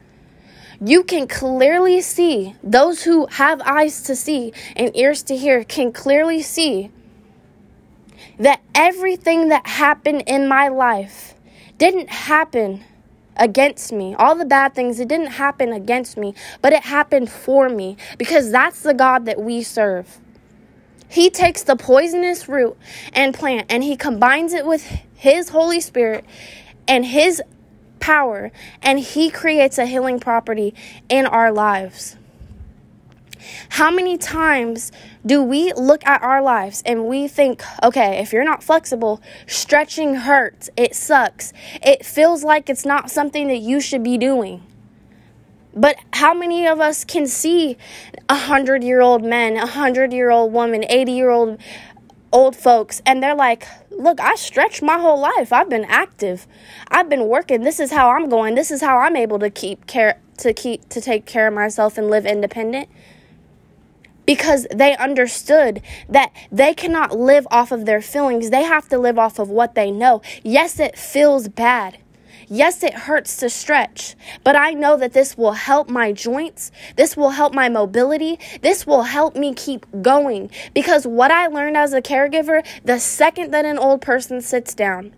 You 0.81 1.05
can 1.05 1.29
clearly 1.29 2.01
see 2.01 2.57
those 2.63 3.05
who 3.05 3.27
have 3.27 3.61
eyes 3.63 4.03
to 4.03 4.17
see 4.17 4.53
and 4.75 4.95
ears 4.97 5.23
to 5.25 5.37
hear 5.37 5.63
can 5.63 5.93
clearly 5.93 6.43
see 6.43 6.91
that 8.39 8.61
everything 8.75 9.49
that 9.51 9.67
happened 9.67 10.25
in 10.27 10.49
my 10.49 10.67
life 10.69 11.35
didn't 11.79 12.11
happen 12.11 12.85
against 13.37 13.93
me. 13.93 14.15
All 14.15 14.35
the 14.35 14.45
bad 14.45 14.75
things, 14.75 15.01
it 15.01 15.09
didn't 15.09 15.33
happen 15.33 15.73
against 15.73 16.17
me, 16.17 16.35
but 16.63 16.73
it 16.73 16.85
happened 16.85 17.31
for 17.31 17.69
me 17.69 17.97
because 18.19 18.51
that's 18.51 18.83
the 18.83 18.95
God 18.95 19.27
that 19.27 19.41
we 19.41 19.63
serve. 19.63 20.19
He 21.09 21.31
takes 21.31 21.63
the 21.63 21.77
poisonous 21.77 22.49
root 22.49 22.77
and 23.13 23.35
plant 23.35 23.67
and 23.71 23.85
he 23.85 23.97
combines 23.97 24.53
it 24.53 24.67
with 24.67 24.85
his 25.15 25.51
Holy 25.51 25.81
Spirit 25.81 26.25
and 26.89 27.05
his 27.05 27.43
power 28.01 28.51
and 28.83 28.99
he 28.99 29.31
creates 29.31 29.79
a 29.79 29.87
healing 29.87 30.19
property 30.19 30.75
in 31.09 31.27
our 31.27 31.53
lives. 31.53 32.17
How 33.69 33.91
many 33.91 34.19
times 34.19 34.91
do 35.27 35.43
we 35.43 35.73
look 35.73 36.07
at 36.07 36.23
our 36.23 36.43
lives 36.43 36.83
and 36.85 37.07
we 37.07 37.29
think, 37.29 37.63
okay, 37.83 38.21
if 38.21 38.33
you're 38.33 38.45
not 38.45 38.63
flexible, 38.63 39.23
stretching 39.47 40.15
hurts, 40.17 40.69
it 40.77 40.95
sucks, 40.95 41.53
it 41.83 42.05
feels 42.05 42.45
like 42.45 42.69
it's 42.69 42.85
not 42.85 43.11
something 43.11 43.49
that 43.49 43.59
you 43.59 43.81
should 43.81 44.03
be 44.03 44.19
doing? 44.19 44.63
But 45.75 45.97
how 46.13 46.35
many 46.35 46.67
of 46.67 46.79
us 46.81 47.05
can 47.05 47.27
see 47.27 47.77
a 48.29 48.37
hundred 48.37 48.85
year 48.85 49.01
old 49.01 49.25
men, 49.25 49.57
a 49.57 49.67
hundred 49.67 50.13
year 50.13 50.31
old 50.31 50.53
woman, 50.53 50.85
80 50.89 51.13
year 51.13 51.31
old 51.31 51.59
old 52.33 52.55
folks, 52.57 53.01
and 53.07 53.23
they're 53.23 53.35
like, 53.35 53.67
look, 53.91 54.21
I 54.21 54.35
stretched 54.35 54.83
my 54.83 54.99
whole 54.99 55.21
life. 55.21 55.53
I've 55.53 55.71
been 55.71 55.85
active. 55.85 56.47
I've 56.89 57.09
been 57.09 57.29
working. 57.29 57.63
This 57.63 57.81
is 57.81 57.91
how 57.91 58.11
I'm 58.11 58.29
going. 58.29 58.55
This 58.55 58.71
is 58.71 58.81
how 58.81 58.99
I'm 58.99 59.17
able 59.17 59.39
to 59.39 59.51
keep 59.51 59.87
care 59.87 60.21
to 60.39 60.53
keep 60.53 60.89
to 60.91 61.01
take 61.01 61.27
care 61.27 61.49
of 61.49 61.55
myself 61.55 61.97
and 61.97 62.11
live 62.11 62.27
independent 62.27 62.89
because 64.27 64.67
they 64.75 64.97
understood 64.97 65.83
that 66.09 66.33
they 66.51 66.75
cannot 66.75 67.19
live 67.19 67.47
off 67.51 67.73
of 67.73 67.87
their 67.87 68.03
feelings. 68.03 68.51
They 68.51 68.65
have 68.65 68.89
to 68.89 68.99
live 68.99 69.19
off 69.19 69.39
of 69.39 69.49
what 69.49 69.75
they 69.75 69.91
know. 69.91 70.23
Yes, 70.43 70.79
it 70.81 70.99
feels 70.99 71.49
bad. 71.49 71.99
Yes, 72.49 72.83
it 72.83 72.93
hurts 72.93 73.39
to 73.39 73.49
stretch, 73.49 74.15
but 74.43 74.55
I 74.55 74.73
know 74.73 74.97
that 74.99 75.15
this 75.15 75.37
will 75.37 75.53
help 75.53 75.89
my 75.89 76.13
joints. 76.13 76.71
This 76.97 77.17
will 77.17 77.31
help 77.31 77.55
my 77.55 77.69
mobility. 77.69 78.39
This 78.61 78.87
will 78.87 79.05
help 79.05 79.35
me 79.35 79.55
keep 79.55 79.87
going 80.03 80.51
because 80.75 81.07
what 81.07 81.31
I 81.31 81.47
learned 81.47 81.77
as 81.77 81.95
a 81.95 82.03
caregiver, 82.03 82.65
the 82.85 82.99
second 82.99 83.51
that 83.53 83.65
an 83.65 83.79
old 83.79 84.03
person 84.03 84.43
sits 84.43 84.75
down, 84.75 85.15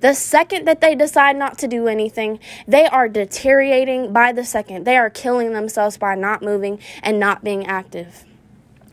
the 0.00 0.14
second 0.14 0.66
that 0.66 0.80
they 0.80 0.94
decide 0.94 1.36
not 1.36 1.58
to 1.58 1.68
do 1.68 1.86
anything, 1.86 2.38
they 2.66 2.86
are 2.86 3.08
deteriorating 3.08 4.12
by 4.12 4.32
the 4.32 4.44
second. 4.44 4.84
They 4.84 4.96
are 4.96 5.10
killing 5.10 5.52
themselves 5.52 5.98
by 5.98 6.14
not 6.14 6.42
moving 6.42 6.78
and 7.02 7.20
not 7.20 7.44
being 7.44 7.66
active. 7.66 8.24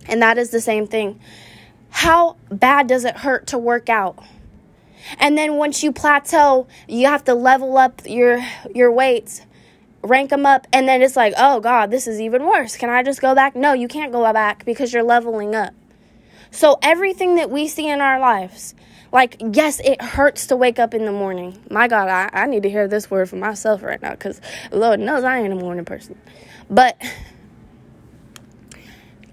And 0.07 0.21
that 0.21 0.37
is 0.37 0.49
the 0.49 0.61
same 0.61 0.87
thing. 0.87 1.19
How 1.89 2.37
bad 2.51 2.87
does 2.87 3.05
it 3.05 3.17
hurt 3.17 3.47
to 3.47 3.57
work 3.57 3.89
out? 3.89 4.23
And 5.19 5.37
then 5.37 5.55
once 5.55 5.83
you 5.83 5.91
plateau, 5.91 6.67
you 6.87 7.07
have 7.07 7.23
to 7.25 7.33
level 7.33 7.77
up 7.77 8.01
your 8.05 8.43
your 8.73 8.91
weights, 8.91 9.41
rank 10.01 10.31
them 10.31 10.45
up, 10.45 10.67
and 10.73 10.87
then 10.87 11.01
it's 11.01 11.15
like, 11.15 11.33
"Oh 11.37 11.59
god, 11.59 11.91
this 11.91 12.07
is 12.07 12.19
even 12.19 12.45
worse. 12.45 12.75
Can 12.75 12.89
I 12.89 13.03
just 13.03 13.21
go 13.21 13.33
back?" 13.33 13.55
No, 13.55 13.73
you 13.73 13.87
can't 13.87 14.11
go 14.11 14.31
back 14.33 14.65
because 14.65 14.93
you're 14.93 15.03
leveling 15.03 15.55
up. 15.55 15.73
So 16.51 16.77
everything 16.81 17.35
that 17.35 17.49
we 17.49 17.67
see 17.67 17.87
in 17.87 18.01
our 18.01 18.19
lives, 18.19 18.75
like 19.11 19.37
yes, 19.39 19.79
it 19.79 20.01
hurts 20.01 20.47
to 20.47 20.55
wake 20.55 20.79
up 20.79 20.93
in 20.93 21.05
the 21.05 21.11
morning. 21.11 21.57
My 21.69 21.87
god, 21.87 22.09
I, 22.09 22.29
I 22.33 22.47
need 22.47 22.63
to 22.63 22.69
hear 22.69 22.87
this 22.87 23.09
word 23.09 23.29
for 23.29 23.37
myself 23.37 23.83
right 23.83 24.01
now 24.01 24.15
cuz 24.15 24.41
Lord 24.71 24.99
knows 24.99 25.23
I 25.23 25.39
ain't 25.39 25.53
a 25.53 25.55
morning 25.55 25.85
person. 25.85 26.19
But 26.69 27.01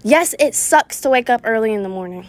Yes, 0.07 0.35
it 0.37 0.53
sucks 0.53 1.01
to 1.01 1.09
wake 1.09 1.31
up 1.31 1.41
early 1.45 1.73
in 1.73 1.81
the 1.81 1.89
morning. 1.89 2.27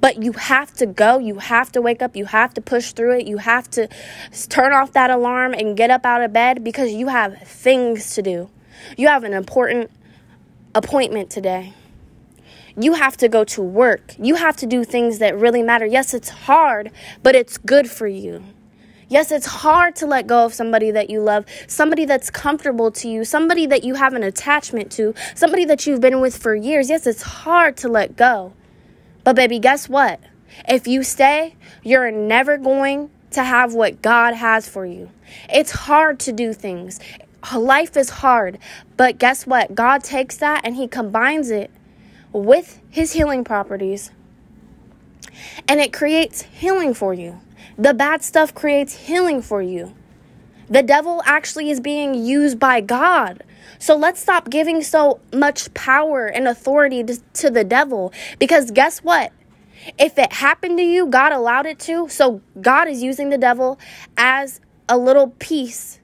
But 0.00 0.22
you 0.22 0.30
have 0.30 0.72
to 0.74 0.86
go. 0.86 1.18
You 1.18 1.40
have 1.40 1.72
to 1.72 1.82
wake 1.82 2.02
up. 2.02 2.14
You 2.14 2.26
have 2.26 2.54
to 2.54 2.60
push 2.60 2.92
through 2.92 3.18
it. 3.18 3.26
You 3.26 3.38
have 3.38 3.68
to 3.70 3.88
turn 4.48 4.72
off 4.72 4.92
that 4.92 5.10
alarm 5.10 5.54
and 5.54 5.76
get 5.76 5.90
up 5.90 6.06
out 6.06 6.22
of 6.22 6.32
bed 6.32 6.62
because 6.62 6.92
you 6.92 7.08
have 7.08 7.36
things 7.42 8.14
to 8.14 8.22
do. 8.22 8.48
You 8.96 9.08
have 9.08 9.24
an 9.24 9.32
important 9.32 9.90
appointment 10.72 11.30
today. 11.30 11.72
You 12.76 12.92
have 12.92 13.16
to 13.16 13.28
go 13.28 13.42
to 13.42 13.60
work. 13.60 14.14
You 14.20 14.36
have 14.36 14.56
to 14.58 14.66
do 14.66 14.84
things 14.84 15.18
that 15.18 15.36
really 15.36 15.64
matter. 15.64 15.84
Yes, 15.84 16.14
it's 16.14 16.28
hard, 16.28 16.92
but 17.24 17.34
it's 17.34 17.58
good 17.58 17.90
for 17.90 18.06
you. 18.06 18.44
Yes, 19.08 19.30
it's 19.32 19.46
hard 19.46 19.96
to 19.96 20.06
let 20.06 20.26
go 20.26 20.44
of 20.44 20.52
somebody 20.52 20.90
that 20.90 21.08
you 21.08 21.20
love, 21.20 21.46
somebody 21.66 22.04
that's 22.04 22.28
comfortable 22.30 22.90
to 22.92 23.08
you, 23.08 23.24
somebody 23.24 23.64
that 23.66 23.82
you 23.82 23.94
have 23.94 24.12
an 24.12 24.22
attachment 24.22 24.92
to, 24.92 25.14
somebody 25.34 25.64
that 25.64 25.86
you've 25.86 26.00
been 26.00 26.20
with 26.20 26.36
for 26.36 26.54
years. 26.54 26.90
Yes, 26.90 27.06
it's 27.06 27.22
hard 27.22 27.76
to 27.78 27.88
let 27.88 28.16
go. 28.16 28.52
But, 29.24 29.34
baby, 29.34 29.58
guess 29.58 29.88
what? 29.88 30.20
If 30.68 30.86
you 30.86 31.02
stay, 31.02 31.56
you're 31.82 32.10
never 32.10 32.58
going 32.58 33.10
to 33.30 33.42
have 33.42 33.74
what 33.74 34.02
God 34.02 34.34
has 34.34 34.68
for 34.68 34.84
you. 34.84 35.10
It's 35.48 35.70
hard 35.70 36.18
to 36.20 36.32
do 36.32 36.52
things. 36.52 37.00
Life 37.54 37.96
is 37.96 38.10
hard, 38.10 38.58
but 38.96 39.18
guess 39.18 39.46
what? 39.46 39.74
God 39.74 40.04
takes 40.04 40.36
that 40.38 40.62
and 40.64 40.76
He 40.76 40.86
combines 40.86 41.50
it 41.50 41.70
with 42.32 42.80
His 42.90 43.12
healing 43.12 43.44
properties 43.44 44.10
and 45.66 45.80
it 45.80 45.92
creates 45.92 46.42
healing 46.42 46.94
for 46.94 47.14
you. 47.14 47.40
The 47.76 47.94
bad 47.94 48.22
stuff 48.22 48.54
creates 48.54 48.94
healing 48.94 49.42
for 49.42 49.60
you. 49.62 49.94
The 50.70 50.82
devil 50.82 51.22
actually 51.24 51.70
is 51.70 51.80
being 51.80 52.14
used 52.14 52.58
by 52.58 52.80
God. 52.80 53.42
So 53.78 53.96
let's 53.96 54.20
stop 54.20 54.50
giving 54.50 54.82
so 54.82 55.20
much 55.32 55.72
power 55.74 56.26
and 56.26 56.46
authority 56.46 57.04
to, 57.04 57.18
to, 57.34 57.50
the 57.50 57.64
devil. 57.64 58.12
Because 58.38 58.70
guess 58.70 58.98
what? 59.00 59.32
If 59.98 60.18
it 60.18 60.32
happened 60.32 60.78
to 60.78 60.84
you, 60.84 61.06
God 61.06 61.32
allowed 61.32 61.66
it 61.66 61.78
to. 61.80 62.08
So 62.08 62.42
God 62.60 62.88
is 62.88 63.02
using 63.02 63.30
the 63.30 63.38
devil 63.38 63.78
as 64.16 64.60
a 64.88 64.98
little 64.98 65.28
piece 65.38 65.97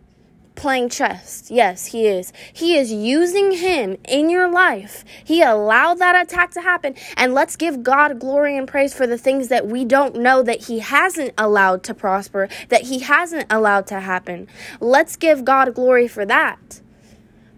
playing 0.54 0.88
chess. 0.88 1.48
Yes, 1.50 1.86
he 1.86 2.06
is. 2.06 2.32
He 2.52 2.76
is 2.76 2.92
using 2.92 3.52
him 3.52 3.96
in 4.06 4.30
your 4.30 4.50
life. 4.50 5.04
He 5.24 5.42
allowed 5.42 5.98
that 5.98 6.20
attack 6.20 6.52
to 6.52 6.60
happen. 6.60 6.94
And 7.16 7.34
let's 7.34 7.56
give 7.56 7.82
God 7.82 8.20
glory 8.20 8.56
and 8.56 8.66
praise 8.66 8.94
for 8.94 9.06
the 9.06 9.18
things 9.18 9.48
that 9.48 9.66
we 9.66 9.84
don't 9.84 10.16
know 10.16 10.42
that 10.42 10.64
he 10.64 10.78
hasn't 10.78 11.34
allowed 11.36 11.82
to 11.84 11.94
prosper, 11.94 12.48
that 12.68 12.82
he 12.82 13.00
hasn't 13.00 13.46
allowed 13.50 13.86
to 13.88 14.00
happen. 14.00 14.48
Let's 14.80 15.16
give 15.16 15.44
God 15.44 15.74
glory 15.74 16.08
for 16.08 16.24
that. 16.26 16.80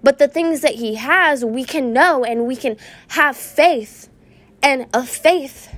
But 0.02 0.18
the 0.18 0.28
things 0.28 0.60
that 0.60 0.76
he 0.76 0.94
has, 0.94 1.44
we 1.44 1.64
can 1.64 1.92
know 1.92 2.24
and 2.24 2.46
we 2.46 2.56
can 2.56 2.76
have 3.08 3.36
faith. 3.36 4.08
And 4.62 4.86
a 4.94 5.04
faith 5.04 5.76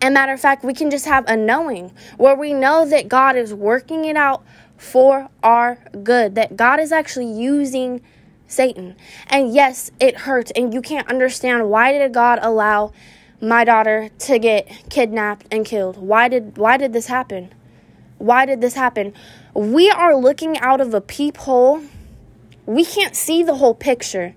and 0.00 0.12
matter 0.12 0.32
of 0.32 0.40
fact, 0.40 0.62
we 0.62 0.74
can 0.74 0.90
just 0.90 1.06
have 1.06 1.26
a 1.26 1.36
knowing 1.36 1.92
where 2.16 2.36
we 2.36 2.52
know 2.52 2.86
that 2.86 3.08
God 3.08 3.34
is 3.36 3.54
working 3.54 4.04
it 4.04 4.16
out 4.16 4.44
for 4.76 5.28
our 5.42 5.78
good, 6.02 6.34
that 6.34 6.56
God 6.56 6.80
is 6.80 6.92
actually 6.92 7.32
using 7.32 8.00
Satan. 8.46 8.96
And 9.28 9.54
yes, 9.54 9.90
it 10.00 10.16
hurts, 10.18 10.52
and 10.54 10.72
you 10.72 10.80
can't 10.80 11.08
understand 11.08 11.68
why 11.68 11.92
did 11.92 12.12
God 12.12 12.38
allow 12.42 12.92
my 13.40 13.64
daughter 13.64 14.10
to 14.20 14.38
get 14.38 14.68
kidnapped 14.88 15.46
and 15.50 15.64
killed? 15.64 15.96
Why 15.96 16.28
did 16.28 16.56
why 16.56 16.76
did 16.76 16.92
this 16.92 17.06
happen? 17.06 17.52
Why 18.18 18.46
did 18.46 18.60
this 18.60 18.74
happen? 18.74 19.12
We 19.54 19.90
are 19.90 20.16
looking 20.16 20.58
out 20.58 20.80
of 20.80 20.94
a 20.94 21.00
peephole. 21.00 21.82
We 22.64 22.84
can't 22.84 23.14
see 23.14 23.42
the 23.42 23.56
whole 23.56 23.74
picture. 23.74 24.34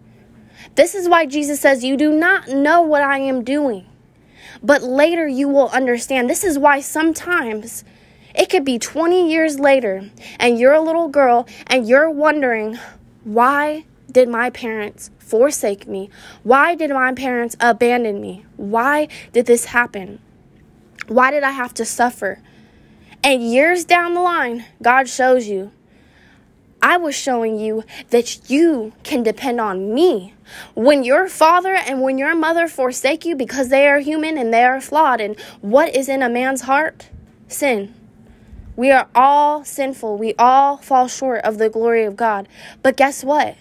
This 0.75 0.95
is 0.95 1.07
why 1.07 1.25
Jesus 1.25 1.59
says, 1.59 1.83
You 1.83 1.97
do 1.97 2.11
not 2.11 2.49
know 2.49 2.81
what 2.81 3.01
I 3.01 3.19
am 3.19 3.43
doing. 3.43 3.85
But 4.61 4.83
later 4.83 5.27
you 5.27 5.47
will 5.47 5.69
understand. 5.69 6.29
This 6.29 6.43
is 6.43 6.59
why 6.59 6.81
sometimes 6.81 7.83
it 8.39 8.49
could 8.49 8.63
be 8.63 8.79
20 8.79 9.29
years 9.29 9.59
later, 9.59 10.09
and 10.39 10.57
you're 10.57 10.73
a 10.73 10.81
little 10.81 11.09
girl 11.09 11.45
and 11.67 11.85
you're 11.85 12.09
wondering, 12.09 12.79
why 13.25 13.83
did 14.09 14.29
my 14.29 14.49
parents 14.49 15.11
forsake 15.19 15.87
me? 15.87 16.09
Why 16.43 16.73
did 16.73 16.89
my 16.89 17.13
parents 17.13 17.57
abandon 17.59 18.21
me? 18.21 18.45
Why 18.55 19.09
did 19.33 19.45
this 19.45 19.65
happen? 19.65 20.19
Why 21.07 21.31
did 21.31 21.43
I 21.43 21.51
have 21.51 21.73
to 21.75 21.85
suffer? 21.85 22.39
And 23.21 23.43
years 23.43 23.83
down 23.83 24.13
the 24.13 24.21
line, 24.21 24.63
God 24.81 25.09
shows 25.09 25.47
you. 25.47 25.71
I 26.81 26.95
was 26.95 27.15
showing 27.15 27.59
you 27.59 27.83
that 28.11 28.49
you 28.49 28.93
can 29.03 29.21
depend 29.21 29.59
on 29.59 29.93
me. 29.93 30.33
When 30.75 31.03
your 31.03 31.27
father 31.27 31.75
and 31.75 32.01
when 32.01 32.17
your 32.17 32.35
mother 32.35 32.69
forsake 32.69 33.25
you 33.25 33.35
because 33.35 33.67
they 33.67 33.85
are 33.85 33.99
human 33.99 34.37
and 34.37 34.53
they 34.53 34.63
are 34.63 34.79
flawed, 34.79 35.19
and 35.19 35.37
what 35.59 35.93
is 35.93 36.07
in 36.07 36.23
a 36.23 36.29
man's 36.29 36.61
heart? 36.61 37.09
Sin. 37.49 37.98
We 38.79 38.91
are 38.91 39.09
all 39.13 39.65
sinful. 39.65 40.15
We 40.15 40.35
all 40.39 40.77
fall 40.77 41.09
short 41.09 41.41
of 41.43 41.57
the 41.57 41.67
glory 41.67 42.05
of 42.05 42.15
God. 42.15 42.47
But 42.81 42.95
guess 42.95 43.25
what? 43.25 43.57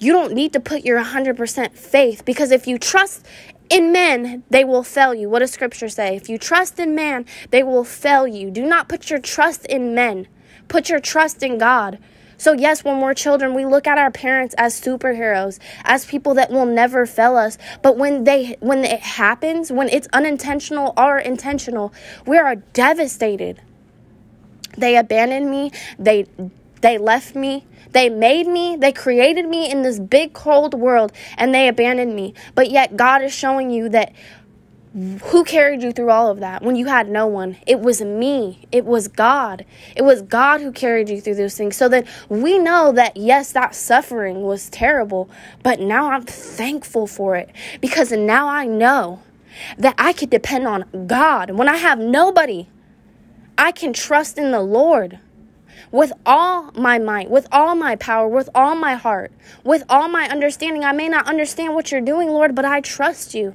You 0.00 0.10
don't 0.10 0.32
need 0.32 0.52
to 0.54 0.58
put 0.58 0.84
your 0.84 1.00
100% 1.00 1.70
faith 1.78 2.24
because 2.24 2.50
if 2.50 2.66
you 2.66 2.76
trust 2.76 3.24
in 3.70 3.92
men, 3.92 4.42
they 4.50 4.64
will 4.64 4.82
fail 4.82 5.14
you. 5.14 5.30
What 5.30 5.38
does 5.38 5.52
scripture 5.52 5.88
say? 5.88 6.16
If 6.16 6.28
you 6.28 6.36
trust 6.36 6.80
in 6.80 6.96
man, 6.96 7.26
they 7.50 7.62
will 7.62 7.84
fail 7.84 8.26
you. 8.26 8.50
Do 8.50 8.66
not 8.66 8.88
put 8.88 9.08
your 9.08 9.20
trust 9.20 9.66
in 9.66 9.94
men, 9.94 10.26
put 10.66 10.88
your 10.88 10.98
trust 10.98 11.44
in 11.44 11.56
God. 11.56 12.00
So, 12.36 12.54
yes, 12.54 12.82
when 12.82 13.00
we're 13.00 13.14
children, 13.14 13.54
we 13.54 13.64
look 13.64 13.86
at 13.86 13.98
our 13.98 14.10
parents 14.10 14.56
as 14.58 14.80
superheroes, 14.80 15.60
as 15.84 16.06
people 16.06 16.34
that 16.34 16.50
will 16.50 16.66
never 16.66 17.06
fail 17.06 17.36
us. 17.36 17.56
But 17.82 17.96
when 17.96 18.24
they 18.24 18.56
when 18.58 18.84
it 18.84 18.98
happens, 18.98 19.70
when 19.70 19.88
it's 19.88 20.08
unintentional 20.12 20.92
or 20.96 21.18
intentional, 21.20 21.94
we 22.26 22.36
are 22.36 22.56
devastated. 22.56 23.60
They 24.76 24.96
abandoned 24.96 25.50
me. 25.50 25.72
They 25.98 26.26
they 26.80 26.98
left 26.98 27.34
me. 27.34 27.64
They 27.92 28.08
made 28.08 28.46
me. 28.46 28.76
They 28.76 28.92
created 28.92 29.48
me 29.48 29.70
in 29.70 29.82
this 29.82 29.98
big 29.98 30.32
cold 30.32 30.74
world 30.74 31.12
and 31.38 31.54
they 31.54 31.68
abandoned 31.68 32.14
me. 32.14 32.34
But 32.54 32.70
yet 32.70 32.96
God 32.96 33.22
is 33.22 33.32
showing 33.32 33.70
you 33.70 33.88
that 33.90 34.12
who 35.24 35.42
carried 35.42 35.82
you 35.82 35.90
through 35.92 36.10
all 36.10 36.30
of 36.30 36.38
that 36.38 36.62
when 36.62 36.76
you 36.76 36.86
had 36.86 37.08
no 37.08 37.26
one? 37.26 37.56
It 37.66 37.80
was 37.80 38.00
me. 38.00 38.66
It 38.70 38.84
was 38.84 39.08
God. 39.08 39.64
It 39.96 40.02
was 40.02 40.22
God 40.22 40.60
who 40.60 40.70
carried 40.70 41.08
you 41.08 41.20
through 41.20 41.34
those 41.34 41.56
things. 41.56 41.76
So 41.76 41.88
that 41.88 42.06
we 42.28 42.58
know 42.58 42.92
that, 42.92 43.16
yes, 43.16 43.50
that 43.52 43.74
suffering 43.74 44.42
was 44.42 44.70
terrible, 44.70 45.28
but 45.64 45.80
now 45.80 46.12
I'm 46.12 46.22
thankful 46.22 47.08
for 47.08 47.34
it 47.34 47.50
because 47.80 48.12
now 48.12 48.48
I 48.48 48.66
know 48.66 49.20
that 49.78 49.96
I 49.98 50.12
could 50.12 50.30
depend 50.30 50.68
on 50.68 50.84
God 51.08 51.50
when 51.52 51.68
I 51.68 51.76
have 51.76 51.98
nobody. 51.98 52.68
I 53.56 53.72
can 53.72 53.92
trust 53.92 54.38
in 54.38 54.50
the 54.50 54.60
Lord 54.60 55.18
with 55.90 56.12
all 56.26 56.72
my 56.72 56.98
might, 56.98 57.30
with 57.30 57.46
all 57.52 57.74
my 57.74 57.96
power, 57.96 58.28
with 58.28 58.48
all 58.54 58.74
my 58.74 58.94
heart, 58.94 59.32
with 59.62 59.84
all 59.88 60.08
my 60.08 60.28
understanding. 60.28 60.84
I 60.84 60.92
may 60.92 61.08
not 61.08 61.28
understand 61.28 61.74
what 61.74 61.92
you're 61.92 62.00
doing, 62.00 62.28
Lord, 62.28 62.54
but 62.54 62.64
I 62.64 62.80
trust 62.80 63.34
you. 63.34 63.54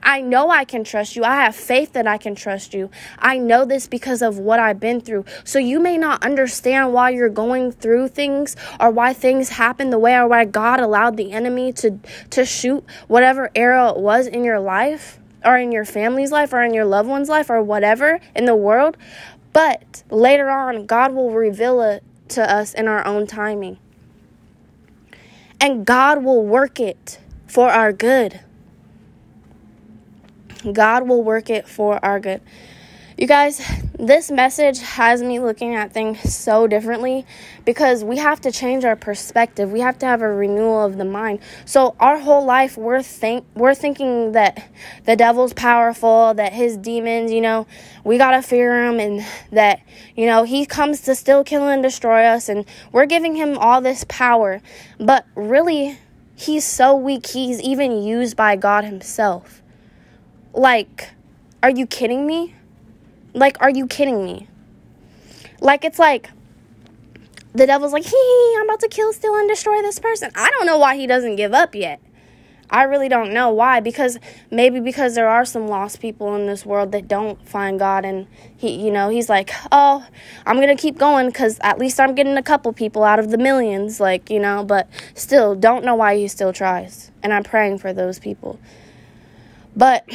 I 0.00 0.20
know 0.20 0.50
I 0.50 0.64
can 0.64 0.84
trust 0.84 1.16
you. 1.16 1.24
I 1.24 1.42
have 1.42 1.56
faith 1.56 1.92
that 1.94 2.06
I 2.06 2.18
can 2.18 2.36
trust 2.36 2.72
you. 2.72 2.90
I 3.18 3.38
know 3.38 3.64
this 3.64 3.88
because 3.88 4.22
of 4.22 4.38
what 4.38 4.60
I've 4.60 4.78
been 4.78 5.00
through. 5.00 5.24
So 5.42 5.58
you 5.58 5.80
may 5.80 5.98
not 5.98 6.24
understand 6.24 6.92
why 6.92 7.10
you're 7.10 7.28
going 7.28 7.72
through 7.72 8.08
things 8.08 8.56
or 8.78 8.90
why 8.90 9.12
things 9.12 9.50
happen 9.50 9.90
the 9.90 9.98
way 9.98 10.14
or 10.14 10.28
why 10.28 10.44
God 10.44 10.78
allowed 10.78 11.16
the 11.16 11.32
enemy 11.32 11.72
to 11.74 11.98
to 12.30 12.44
shoot 12.44 12.84
whatever 13.08 13.50
arrow 13.54 13.88
it 13.88 13.98
was 13.98 14.26
in 14.26 14.44
your 14.44 14.60
life 14.60 15.18
or 15.44 15.56
in 15.56 15.72
your 15.72 15.84
family's 15.84 16.30
life 16.30 16.52
or 16.52 16.62
in 16.62 16.74
your 16.74 16.84
loved 16.84 17.08
one's 17.08 17.28
life 17.28 17.50
or 17.50 17.62
whatever 17.62 18.20
in 18.34 18.44
the 18.44 18.56
world. 18.56 18.96
But 19.52 20.02
later 20.10 20.50
on, 20.50 20.86
God 20.86 21.12
will 21.12 21.30
reveal 21.30 21.80
it 21.82 22.02
to 22.28 22.50
us 22.50 22.72
in 22.74 22.88
our 22.88 23.06
own 23.06 23.26
timing. 23.26 23.78
And 25.60 25.86
God 25.86 26.24
will 26.24 26.44
work 26.44 26.80
it 26.80 27.20
for 27.46 27.70
our 27.70 27.92
good. 27.92 28.40
God 30.72 31.06
will 31.08 31.22
work 31.22 31.50
it 31.50 31.68
for 31.68 32.02
our 32.04 32.18
good. 32.18 32.40
You 33.18 33.26
guys, 33.26 33.60
this 34.02 34.32
message 34.32 34.80
has 34.80 35.22
me 35.22 35.38
looking 35.38 35.76
at 35.76 35.92
things 35.92 36.34
so 36.34 36.66
differently 36.66 37.24
because 37.64 38.02
we 38.02 38.16
have 38.16 38.40
to 38.40 38.50
change 38.50 38.84
our 38.84 38.96
perspective. 38.96 39.70
We 39.70 39.78
have 39.78 39.96
to 40.00 40.06
have 40.06 40.22
a 40.22 40.28
renewal 40.28 40.84
of 40.84 40.98
the 40.98 41.04
mind. 41.04 41.38
So 41.66 41.94
our 42.00 42.18
whole 42.18 42.44
life 42.44 42.76
we're 42.76 43.00
think 43.00 43.46
we're 43.54 43.76
thinking 43.76 44.32
that 44.32 44.68
the 45.04 45.14
devil's 45.14 45.52
powerful, 45.52 46.34
that 46.34 46.52
his 46.52 46.76
demons, 46.76 47.30
you 47.30 47.40
know, 47.40 47.68
we 48.02 48.18
got 48.18 48.32
to 48.32 48.42
fear 48.42 48.86
him 48.86 48.98
and 48.98 49.24
that, 49.52 49.80
you 50.16 50.26
know, 50.26 50.42
he 50.42 50.66
comes 50.66 51.02
to 51.02 51.14
still 51.14 51.44
kill 51.44 51.68
and 51.68 51.80
destroy 51.80 52.24
us 52.24 52.48
and 52.48 52.64
we're 52.90 53.06
giving 53.06 53.36
him 53.36 53.56
all 53.56 53.80
this 53.80 54.04
power. 54.08 54.60
But 54.98 55.26
really 55.36 55.96
he's 56.34 56.64
so 56.64 56.96
weak. 56.96 57.28
He's 57.28 57.60
even 57.60 58.02
used 58.02 58.36
by 58.36 58.56
God 58.56 58.82
himself. 58.82 59.62
Like, 60.52 61.10
are 61.62 61.70
you 61.70 61.86
kidding 61.86 62.26
me? 62.26 62.56
Like, 63.34 63.56
are 63.60 63.70
you 63.70 63.86
kidding 63.86 64.24
me? 64.24 64.48
Like, 65.60 65.84
it's 65.84 65.98
like 65.98 66.30
the 67.54 67.66
devil's 67.66 67.92
like, 67.92 68.04
hee, 68.06 68.56
I'm 68.58 68.64
about 68.64 68.80
to 68.80 68.88
kill, 68.88 69.12
steal, 69.12 69.34
and 69.34 69.48
destroy 69.48 69.82
this 69.82 69.98
person. 69.98 70.30
I 70.34 70.50
don't 70.50 70.66
know 70.66 70.78
why 70.78 70.96
he 70.96 71.06
doesn't 71.06 71.36
give 71.36 71.52
up 71.52 71.74
yet. 71.74 72.00
I 72.72 72.84
really 72.84 73.10
don't 73.10 73.34
know 73.34 73.50
why. 73.50 73.80
Because 73.80 74.18
maybe 74.50 74.80
because 74.80 75.14
there 75.14 75.28
are 75.28 75.44
some 75.44 75.68
lost 75.68 76.00
people 76.00 76.34
in 76.34 76.46
this 76.46 76.64
world 76.64 76.92
that 76.92 77.06
don't 77.06 77.46
find 77.46 77.78
God, 77.78 78.04
and 78.04 78.26
he, 78.56 78.82
you 78.82 78.90
know, 78.90 79.10
he's 79.10 79.28
like, 79.28 79.50
oh, 79.70 80.04
I'm 80.46 80.58
gonna 80.58 80.76
keep 80.76 80.96
going 80.98 81.26
because 81.26 81.58
at 81.62 81.78
least 81.78 82.00
I'm 82.00 82.14
getting 82.14 82.38
a 82.38 82.42
couple 82.42 82.72
people 82.72 83.04
out 83.04 83.18
of 83.18 83.30
the 83.30 83.38
millions, 83.38 84.00
like 84.00 84.30
you 84.30 84.40
know. 84.40 84.64
But 84.64 84.88
still, 85.14 85.54
don't 85.54 85.84
know 85.84 85.94
why 85.94 86.16
he 86.16 86.28
still 86.28 86.52
tries, 86.52 87.10
and 87.22 87.34
I'm 87.34 87.44
praying 87.44 87.78
for 87.78 87.92
those 87.92 88.18
people. 88.18 88.58
But 89.76 90.08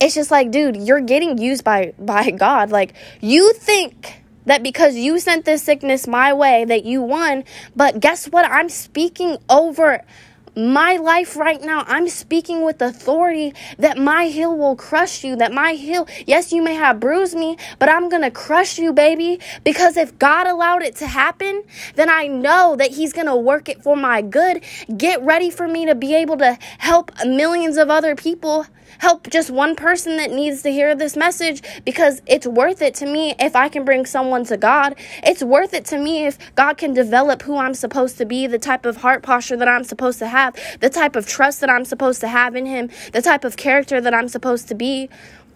it's 0.00 0.14
just 0.14 0.30
like, 0.30 0.50
dude, 0.50 0.76
you're 0.76 1.00
getting 1.00 1.38
used 1.38 1.64
by 1.64 1.92
by 1.98 2.30
God. 2.46 2.70
Like 2.70 2.94
you 3.20 3.52
think 3.54 4.22
that 4.44 4.62
because 4.62 4.94
you 4.94 5.18
sent 5.18 5.44
this 5.44 5.62
sickness 5.62 6.06
my 6.06 6.32
way 6.32 6.64
that 6.64 6.84
you 6.84 7.02
won, 7.02 7.44
but 7.74 8.00
guess 8.00 8.26
what? 8.26 8.44
I'm 8.44 8.68
speaking 8.68 9.38
over 9.48 10.04
my 10.56 10.96
life 10.96 11.36
right 11.36 11.60
now, 11.60 11.84
I'm 11.86 12.08
speaking 12.08 12.64
with 12.64 12.80
authority 12.80 13.52
that 13.78 13.98
my 13.98 14.28
heel 14.28 14.56
will 14.56 14.74
crush 14.74 15.22
you, 15.22 15.36
that 15.36 15.52
my 15.52 15.72
heel, 15.72 16.08
yes, 16.26 16.50
you 16.50 16.62
may 16.62 16.74
have 16.74 16.98
bruised 16.98 17.36
me, 17.36 17.58
but 17.78 17.90
I'm 17.90 18.08
to 18.22 18.30
crush 18.30 18.78
you, 18.78 18.94
baby. 18.94 19.38
Because 19.64 19.98
if 19.98 20.18
God 20.18 20.46
allowed 20.46 20.82
it 20.82 20.96
to 20.96 21.06
happen, 21.06 21.62
then 21.96 22.08
I 22.08 22.28
know 22.28 22.74
that 22.76 22.92
He's 22.92 23.12
to 23.26 23.36
work 23.36 23.68
it 23.68 23.82
for 23.82 23.96
my 23.96 24.22
good. 24.22 24.62
Get 24.96 25.20
ready 25.22 25.50
for 25.50 25.68
me 25.68 25.86
to 25.86 25.94
be 25.94 26.14
able 26.14 26.38
to 26.38 26.58
help 26.78 27.12
millions 27.26 27.76
of 27.76 27.90
other 27.90 28.16
people 28.16 28.66
help 28.98 29.28
just 29.30 29.50
one 29.50 29.76
person 29.76 30.16
that 30.16 30.30
needs 30.30 30.62
to 30.62 30.70
hear 30.70 30.94
this 30.94 31.16
message 31.16 31.62
because 31.84 32.22
it's 32.26 32.46
worth 32.46 32.82
it 32.82 32.94
to 32.96 33.06
me 33.06 33.34
if 33.38 33.56
I 33.56 33.68
can 33.68 33.84
bring 33.84 34.06
someone 34.06 34.44
to 34.46 34.56
God. 34.56 34.94
It's 35.22 35.42
worth 35.42 35.74
it 35.74 35.84
to 35.86 35.98
me 35.98 36.26
if 36.26 36.38
God 36.54 36.78
can 36.78 36.94
develop 36.94 37.42
who 37.42 37.56
I'm 37.56 37.74
supposed 37.74 38.18
to 38.18 38.24
be, 38.24 38.46
the 38.46 38.58
type 38.58 38.86
of 38.86 38.98
heart 38.98 39.22
posture 39.22 39.56
that 39.56 39.68
I'm 39.68 39.84
supposed 39.84 40.18
to 40.20 40.28
have, 40.28 40.56
the 40.80 40.90
type 40.90 41.16
of 41.16 41.26
trust 41.26 41.60
that 41.60 41.70
I'm 41.70 41.84
supposed 41.84 42.20
to 42.20 42.28
have 42.28 42.56
in 42.56 42.66
Him, 42.66 42.90
the 43.12 43.22
type 43.22 43.44
of 43.44 43.56
character 43.56 44.00
that 44.00 44.14
I'm 44.14 44.28
supposed 44.28 44.68
to 44.68 44.74
be. 44.74 45.08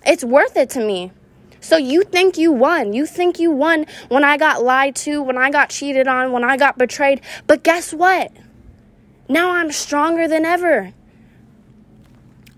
It's 0.07 0.25
worth 0.25 0.57
it 0.57 0.71
to 0.71 0.85
me. 0.85 1.13
So 1.61 1.77
you 1.77 2.03
think 2.03 2.39
you 2.39 2.53
won. 2.53 2.93
You 2.95 3.07
think 3.07 3.39
you 3.39 3.51
won 3.51 3.87
when 4.09 4.25
I 4.25 4.39
got 4.39 4.63
lied 4.63 4.97
to, 4.97 5.23
when 5.23 5.37
I 5.37 5.51
got 5.51 5.69
cheated 5.71 6.09
on, 6.09 6.33
when 6.33 6.43
I 6.43 6.57
got 6.57 6.79
betrayed. 6.79 7.21
But 7.47 7.63
guess 7.63 7.93
what? 7.93 8.33
Now 9.29 9.51
I'm 9.53 9.71
stronger 9.71 10.27
than 10.27 10.45
ever. 10.45 10.95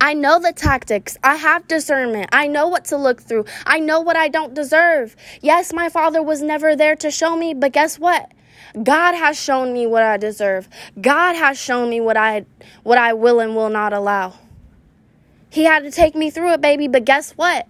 I 0.02 0.14
know 0.14 0.40
the 0.40 0.52
tactics. 0.52 1.16
I 1.22 1.36
have 1.36 1.68
discernment. 1.68 2.30
I 2.32 2.48
know 2.48 2.66
what 2.66 2.86
to 2.86 2.96
look 2.96 3.22
through. 3.22 3.44
I 3.64 3.78
know 3.78 4.00
what 4.00 4.16
I 4.16 4.26
don't 4.26 4.52
deserve. 4.52 5.14
Yes, 5.40 5.72
my 5.72 5.88
father 5.88 6.20
was 6.20 6.42
never 6.42 6.74
there 6.74 6.96
to 6.96 7.08
show 7.12 7.36
me, 7.36 7.54
but 7.54 7.70
guess 7.70 8.00
what? 8.00 8.28
God 8.82 9.14
has 9.14 9.40
shown 9.40 9.72
me 9.72 9.86
what 9.86 10.02
I 10.02 10.16
deserve. 10.16 10.68
God 11.00 11.36
has 11.36 11.56
shown 11.56 11.88
me 11.88 12.00
what 12.00 12.16
I 12.16 12.46
what 12.82 12.98
I 12.98 13.12
will 13.12 13.38
and 13.38 13.54
will 13.54 13.68
not 13.68 13.92
allow. 13.92 14.34
He 15.50 15.62
had 15.62 15.84
to 15.84 15.90
take 15.92 16.16
me 16.16 16.30
through 16.30 16.54
it, 16.54 16.60
baby, 16.60 16.88
but 16.88 17.04
guess 17.04 17.30
what? 17.32 17.68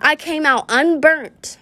I 0.00 0.16
came 0.16 0.44
out 0.44 0.64
unburnt. 0.68 1.58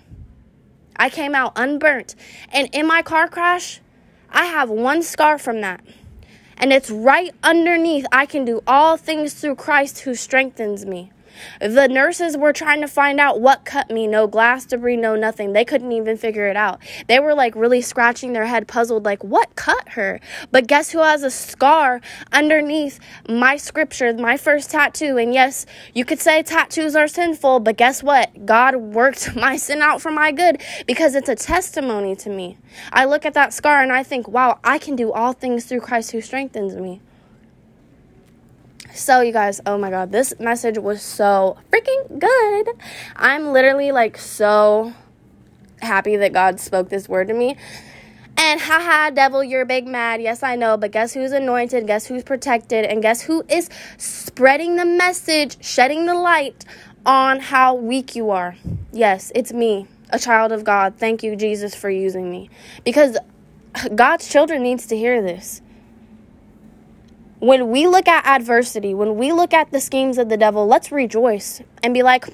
I 0.96 1.10
came 1.10 1.34
out 1.34 1.52
unburnt. 1.56 2.14
And 2.50 2.70
in 2.72 2.86
my 2.86 3.02
car 3.02 3.28
crash, 3.28 3.82
I 4.30 4.46
have 4.46 4.70
one 4.70 5.02
scar 5.02 5.36
from 5.36 5.60
that 5.60 5.84
and 6.58 6.72
it's 6.72 6.90
right 6.90 7.34
underneath 7.42 8.06
I 8.10 8.26
can 8.26 8.44
do 8.44 8.62
all 8.66 8.96
things 8.96 9.34
through 9.34 9.56
Christ 9.56 10.00
who 10.00 10.14
strengthens 10.14 10.86
me. 10.86 11.10
The 11.60 11.88
nurses 11.88 12.36
were 12.36 12.52
trying 12.52 12.80
to 12.80 12.88
find 12.88 13.20
out 13.20 13.40
what 13.40 13.64
cut 13.64 13.90
me. 13.90 14.06
No 14.06 14.26
glass 14.26 14.64
debris, 14.64 14.96
no 14.96 15.16
nothing. 15.16 15.52
They 15.52 15.64
couldn't 15.64 15.92
even 15.92 16.16
figure 16.16 16.48
it 16.48 16.56
out. 16.56 16.80
They 17.08 17.18
were 17.18 17.34
like 17.34 17.54
really 17.54 17.80
scratching 17.80 18.32
their 18.32 18.46
head, 18.46 18.68
puzzled, 18.68 19.04
like, 19.04 19.22
what 19.24 19.54
cut 19.56 19.90
her? 19.90 20.20
But 20.50 20.66
guess 20.66 20.90
who 20.90 20.98
has 20.98 21.22
a 21.22 21.30
scar 21.30 22.00
underneath 22.32 23.00
my 23.28 23.56
scripture, 23.56 24.12
my 24.14 24.36
first 24.36 24.70
tattoo? 24.70 25.18
And 25.18 25.32
yes, 25.32 25.66
you 25.94 26.04
could 26.04 26.20
say 26.20 26.42
tattoos 26.42 26.96
are 26.96 27.08
sinful, 27.08 27.60
but 27.60 27.76
guess 27.76 28.02
what? 28.02 28.46
God 28.46 28.76
worked 28.76 29.36
my 29.36 29.56
sin 29.56 29.82
out 29.82 30.00
for 30.00 30.10
my 30.10 30.32
good 30.32 30.62
because 30.86 31.14
it's 31.14 31.28
a 31.28 31.36
testimony 31.36 32.16
to 32.16 32.30
me. 32.30 32.58
I 32.92 33.04
look 33.04 33.24
at 33.24 33.34
that 33.34 33.52
scar 33.52 33.82
and 33.82 33.92
I 33.92 34.02
think, 34.02 34.28
wow, 34.28 34.58
I 34.64 34.78
can 34.78 34.96
do 34.96 35.12
all 35.12 35.32
things 35.32 35.64
through 35.64 35.80
Christ 35.80 36.12
who 36.12 36.20
strengthens 36.20 36.74
me. 36.76 37.00
So, 38.96 39.20
you 39.20 39.32
guys, 39.32 39.60
oh 39.66 39.76
my 39.76 39.90
god, 39.90 40.10
this 40.10 40.32
message 40.40 40.78
was 40.78 41.02
so 41.02 41.58
freaking 41.70 42.18
good. 42.18 42.68
I'm 43.14 43.52
literally 43.52 43.92
like 43.92 44.16
so 44.16 44.94
happy 45.82 46.16
that 46.16 46.32
God 46.32 46.60
spoke 46.60 46.88
this 46.88 47.06
word 47.06 47.28
to 47.28 47.34
me. 47.34 47.56
And 48.38 48.58
haha, 48.58 49.10
devil, 49.10 49.44
you're 49.44 49.66
big 49.66 49.86
mad. 49.86 50.22
Yes, 50.22 50.42
I 50.42 50.56
know, 50.56 50.78
but 50.78 50.92
guess 50.92 51.12
who's 51.12 51.32
anointed? 51.32 51.86
Guess 51.86 52.06
who's 52.06 52.22
protected? 52.22 52.86
And 52.86 53.02
guess 53.02 53.20
who 53.20 53.44
is 53.50 53.68
spreading 53.98 54.76
the 54.76 54.86
message, 54.86 55.62
shedding 55.62 56.06
the 56.06 56.14
light 56.14 56.64
on 57.04 57.40
how 57.40 57.74
weak 57.74 58.16
you 58.16 58.30
are? 58.30 58.56
Yes, 58.92 59.30
it's 59.34 59.52
me, 59.52 59.86
a 60.08 60.18
child 60.18 60.52
of 60.52 60.64
God. 60.64 60.94
Thank 60.96 61.22
you, 61.22 61.36
Jesus, 61.36 61.74
for 61.74 61.90
using 61.90 62.30
me. 62.30 62.48
Because 62.82 63.18
God's 63.94 64.26
children 64.26 64.62
needs 64.62 64.86
to 64.86 64.96
hear 64.96 65.20
this 65.20 65.60
when 67.38 67.70
we 67.70 67.86
look 67.86 68.08
at 68.08 68.24
adversity, 68.26 68.94
when 68.94 69.16
we 69.16 69.32
look 69.32 69.52
at 69.52 69.70
the 69.70 69.80
schemes 69.80 70.16
of 70.18 70.28
the 70.28 70.36
devil, 70.36 70.66
let's 70.66 70.90
rejoice 70.90 71.60
and 71.82 71.92
be 71.92 72.02
like, 72.02 72.26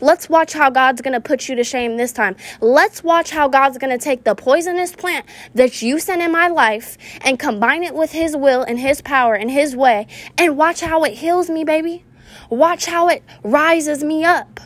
let's 0.00 0.28
watch 0.28 0.52
how 0.52 0.68
God's 0.68 1.00
going 1.00 1.12
to 1.14 1.20
put 1.20 1.48
you 1.48 1.54
to 1.54 1.64
shame 1.64 1.96
this 1.96 2.12
time. 2.12 2.36
Let's 2.60 3.04
watch 3.04 3.30
how 3.30 3.48
God's 3.48 3.78
going 3.78 3.96
to 3.96 4.02
take 4.02 4.24
the 4.24 4.34
poisonous 4.34 4.94
plant 4.94 5.26
that 5.54 5.80
you 5.80 6.00
sent 6.00 6.22
in 6.22 6.32
my 6.32 6.48
life 6.48 6.98
and 7.20 7.38
combine 7.38 7.84
it 7.84 7.94
with 7.94 8.12
His 8.12 8.36
will 8.36 8.62
and 8.62 8.78
His 8.80 9.00
power 9.00 9.34
and 9.34 9.50
His 9.50 9.76
way 9.76 10.06
and 10.36 10.56
watch 10.56 10.80
how 10.80 11.04
it 11.04 11.14
heals 11.14 11.48
me, 11.48 11.64
baby. 11.64 12.04
Watch 12.50 12.86
how 12.86 13.08
it 13.08 13.22
rises 13.42 14.02
me 14.02 14.24
up. 14.24 14.60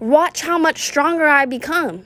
Watch 0.00 0.42
how 0.42 0.58
much 0.58 0.82
stronger 0.82 1.26
I 1.26 1.46
become. 1.46 2.04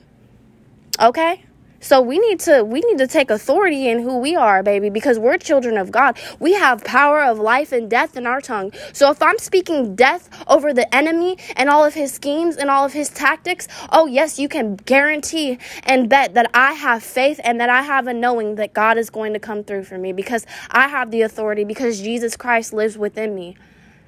Okay? 0.99 1.43
So 1.81 1.99
we 1.99 2.19
need 2.19 2.39
to 2.41 2.63
we 2.63 2.79
need 2.81 2.99
to 2.99 3.07
take 3.07 3.31
authority 3.31 3.89
in 3.89 3.99
who 3.99 4.19
we 4.19 4.35
are, 4.35 4.61
baby, 4.61 4.91
because 4.91 5.17
we're 5.17 5.37
children 5.37 5.77
of 5.77 5.91
God. 5.91 6.17
We 6.39 6.53
have 6.53 6.83
power 6.83 7.23
of 7.23 7.39
life 7.39 7.71
and 7.71 7.89
death 7.89 8.15
in 8.15 8.27
our 8.27 8.39
tongue. 8.39 8.71
So 8.93 9.09
if 9.09 9.21
I'm 9.21 9.39
speaking 9.39 9.95
death 9.95 10.29
over 10.47 10.73
the 10.73 10.93
enemy 10.95 11.39
and 11.55 11.69
all 11.69 11.83
of 11.83 11.95
his 11.95 12.13
schemes 12.13 12.55
and 12.55 12.69
all 12.69 12.85
of 12.85 12.93
his 12.93 13.09
tactics, 13.09 13.67
oh 13.91 14.05
yes, 14.05 14.37
you 14.37 14.47
can 14.47 14.75
guarantee 14.75 15.57
and 15.83 16.07
bet 16.07 16.35
that 16.35 16.51
I 16.53 16.73
have 16.73 17.03
faith 17.03 17.39
and 17.43 17.59
that 17.59 17.69
I 17.69 17.81
have 17.81 18.05
a 18.05 18.13
knowing 18.13 18.55
that 18.55 18.73
God 18.73 18.99
is 18.99 19.09
going 19.09 19.33
to 19.33 19.39
come 19.39 19.63
through 19.63 19.85
for 19.85 19.97
me 19.97 20.13
because 20.13 20.45
I 20.69 20.87
have 20.87 21.09
the 21.09 21.23
authority 21.23 21.63
because 21.63 21.99
Jesus 21.99 22.37
Christ 22.37 22.73
lives 22.73 22.95
within 22.95 23.33
me. 23.33 23.57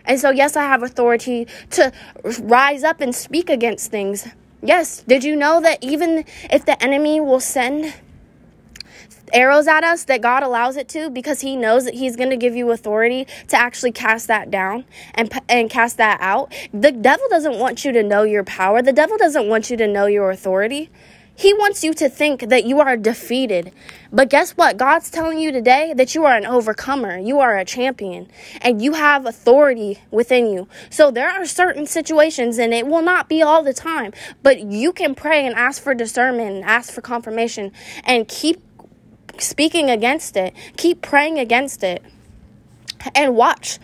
And 0.06 0.20
so 0.20 0.30
yes, 0.30 0.56
I 0.56 0.64
have 0.64 0.84
authority 0.84 1.48
to 1.72 1.92
rise 2.42 2.84
up 2.84 3.02
and 3.02 3.16
speak 3.16 3.50
against 3.50 3.90
things 3.90 4.28
Yes, 4.64 5.04
did 5.06 5.26
you 5.26 5.36
know 5.36 5.60
that 5.60 5.84
even 5.84 6.24
if 6.50 6.66
the 6.66 6.82
enemy 6.82 7.20
will 7.20 7.42
send 7.42 7.94
arrows 9.34 9.68
at 9.68 9.84
us 9.84 10.06
that 10.06 10.22
God 10.22 10.44
allows 10.44 10.78
it 10.78 10.88
to 10.90 11.10
because 11.10 11.42
he 11.42 11.56
knows 11.56 11.86
that 11.86 11.96
he's 11.96 12.16
going 12.16 12.30
to 12.30 12.38
give 12.38 12.56
you 12.56 12.72
authority 12.72 13.28
to 13.48 13.58
actually 13.58 13.92
cast 13.92 14.28
that 14.28 14.50
down 14.50 14.86
and 15.16 15.32
and 15.50 15.70
cast 15.70 15.98
that 15.98 16.20
out. 16.22 16.54
The 16.74 16.92
devil 16.92 17.26
doesn't 17.30 17.60
want 17.60 17.84
you 17.84 17.92
to 17.92 18.04
know 18.04 18.24
your 18.24 18.44
power. 18.44 18.82
The 18.82 18.94
devil 18.94 19.18
doesn't 19.18 19.50
want 19.50 19.70
you 19.70 19.78
to 19.78 19.88
know 19.88 20.06
your 20.06 20.30
authority. 20.32 20.90
He 21.36 21.54
wants 21.54 21.84
you 21.84 21.94
to 21.96 22.10
think 22.10 22.50
that 22.50 22.64
you 22.66 22.80
are 22.80 22.96
defeated. 22.96 23.72
But 24.12 24.30
guess 24.30 24.52
what? 24.52 24.78
God's 24.78 25.10
telling 25.10 25.40
you 25.40 25.52
today 25.52 25.94
that 25.96 26.14
you 26.14 26.26
are 26.26 26.36
an 26.36 26.46
overcomer. 26.46 27.18
You 27.18 27.40
are 27.40 27.58
a 27.58 27.66
champion 27.66 28.30
and 28.62 28.82
you 28.82 28.94
have 28.94 29.26
authority 29.26 30.00
within 30.12 30.48
you. 30.48 30.68
So 30.92 31.10
there 31.10 31.30
are 31.30 31.46
certain 31.46 31.88
situations 31.88 32.60
and 32.60 32.74
it 32.74 32.86
will 32.86 33.02
not 33.02 33.30
be 33.30 33.42
all 33.42 33.64
the 33.64 33.74
time, 33.74 34.14
but 34.44 34.60
you 34.60 34.94
can 34.94 35.16
pray 35.16 35.46
and 35.46 35.56
ask 35.56 35.82
for 35.82 35.96
discernment 35.96 36.56
and 36.56 36.64
ask 36.64 36.94
for 36.94 37.02
confirmation 37.02 37.72
and 38.04 38.28
keep 38.28 38.62
speaking 39.40 39.90
against 39.90 40.38
it. 40.38 40.54
Keep 40.78 41.02
praying 41.02 41.40
against 41.40 41.84
it. 41.84 42.04
And 43.16 43.36
watch 43.36 43.80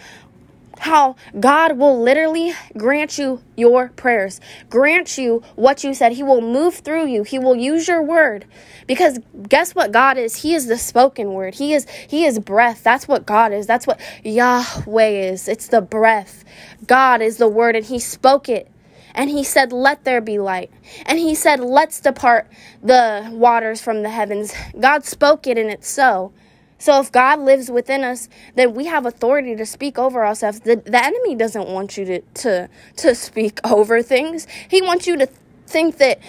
how 0.79 1.15
God 1.39 1.77
will 1.77 2.01
literally 2.01 2.53
grant 2.77 3.17
you 3.17 3.41
your 3.55 3.89
prayers, 3.89 4.39
grant 4.69 5.17
you 5.17 5.43
what 5.55 5.83
you 5.83 5.93
said. 5.93 6.13
He 6.13 6.23
will 6.23 6.41
move 6.41 6.75
through 6.75 7.07
you. 7.07 7.23
He 7.23 7.37
will 7.37 7.55
use 7.55 7.87
your 7.87 8.01
word. 8.01 8.45
Because 8.87 9.19
guess 9.47 9.75
what 9.75 9.91
God 9.91 10.17
is? 10.17 10.37
He 10.37 10.55
is 10.55 10.67
the 10.67 10.77
spoken 10.77 11.33
word. 11.33 11.55
He 11.55 11.73
is 11.73 11.87
he 11.89 12.25
is 12.25 12.39
breath. 12.39 12.83
That's 12.83 13.07
what 13.07 13.25
God 13.25 13.51
is. 13.53 13.67
That's 13.67 13.85
what 13.85 13.99
Yahweh 14.23 15.31
is. 15.31 15.47
It's 15.47 15.67
the 15.67 15.81
breath. 15.81 16.43
God 16.87 17.21
is 17.21 17.37
the 17.37 17.47
word 17.47 17.75
and 17.75 17.85
he 17.85 17.99
spoke 17.99 18.49
it. 18.49 18.69
And 19.13 19.29
he 19.29 19.43
said, 19.43 19.73
Let 19.73 20.05
there 20.05 20.21
be 20.21 20.39
light. 20.39 20.71
And 21.05 21.19
he 21.19 21.35
said, 21.35 21.59
Let's 21.59 21.99
depart 21.99 22.49
the 22.81 23.29
waters 23.31 23.81
from 23.81 24.03
the 24.03 24.09
heavens. 24.09 24.53
God 24.79 25.03
spoke 25.05 25.47
it, 25.47 25.57
and 25.57 25.69
it's 25.69 25.89
so. 25.89 26.31
So 26.79 26.99
if 27.01 27.11
God 27.11 27.39
lives 27.39 27.69
within 27.69 28.03
us, 28.03 28.29
then 28.55 28.73
we 28.73 28.85
have 28.85 29.05
authority 29.05 29.55
to 29.55 29.65
speak 29.65 29.99
over 29.99 30.25
ourselves. 30.25 30.61
The, 30.61 30.77
the 30.77 31.03
enemy 31.03 31.35
doesn't 31.35 31.67
want 31.67 31.97
you 31.97 32.05
to, 32.05 32.21
to, 32.21 32.69
to 32.97 33.15
speak 33.15 33.59
over 33.69 34.01
things. 34.01 34.47
He 34.69 34.81
wants 34.81 35.05
you 35.05 35.17
to 35.17 35.27
think 35.67 35.97
that 35.97 36.19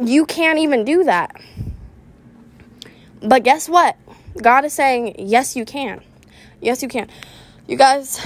you 0.00 0.26
can't 0.26 0.58
even 0.58 0.84
do 0.84 1.04
that. 1.04 1.40
But 3.22 3.44
guess 3.44 3.68
what? 3.68 3.96
God 4.40 4.64
is 4.64 4.72
saying, 4.72 5.16
yes, 5.18 5.56
you 5.56 5.64
can. 5.64 6.02
Yes, 6.60 6.82
you 6.82 6.88
can. 6.88 7.08
You 7.66 7.76
guys, 7.76 8.24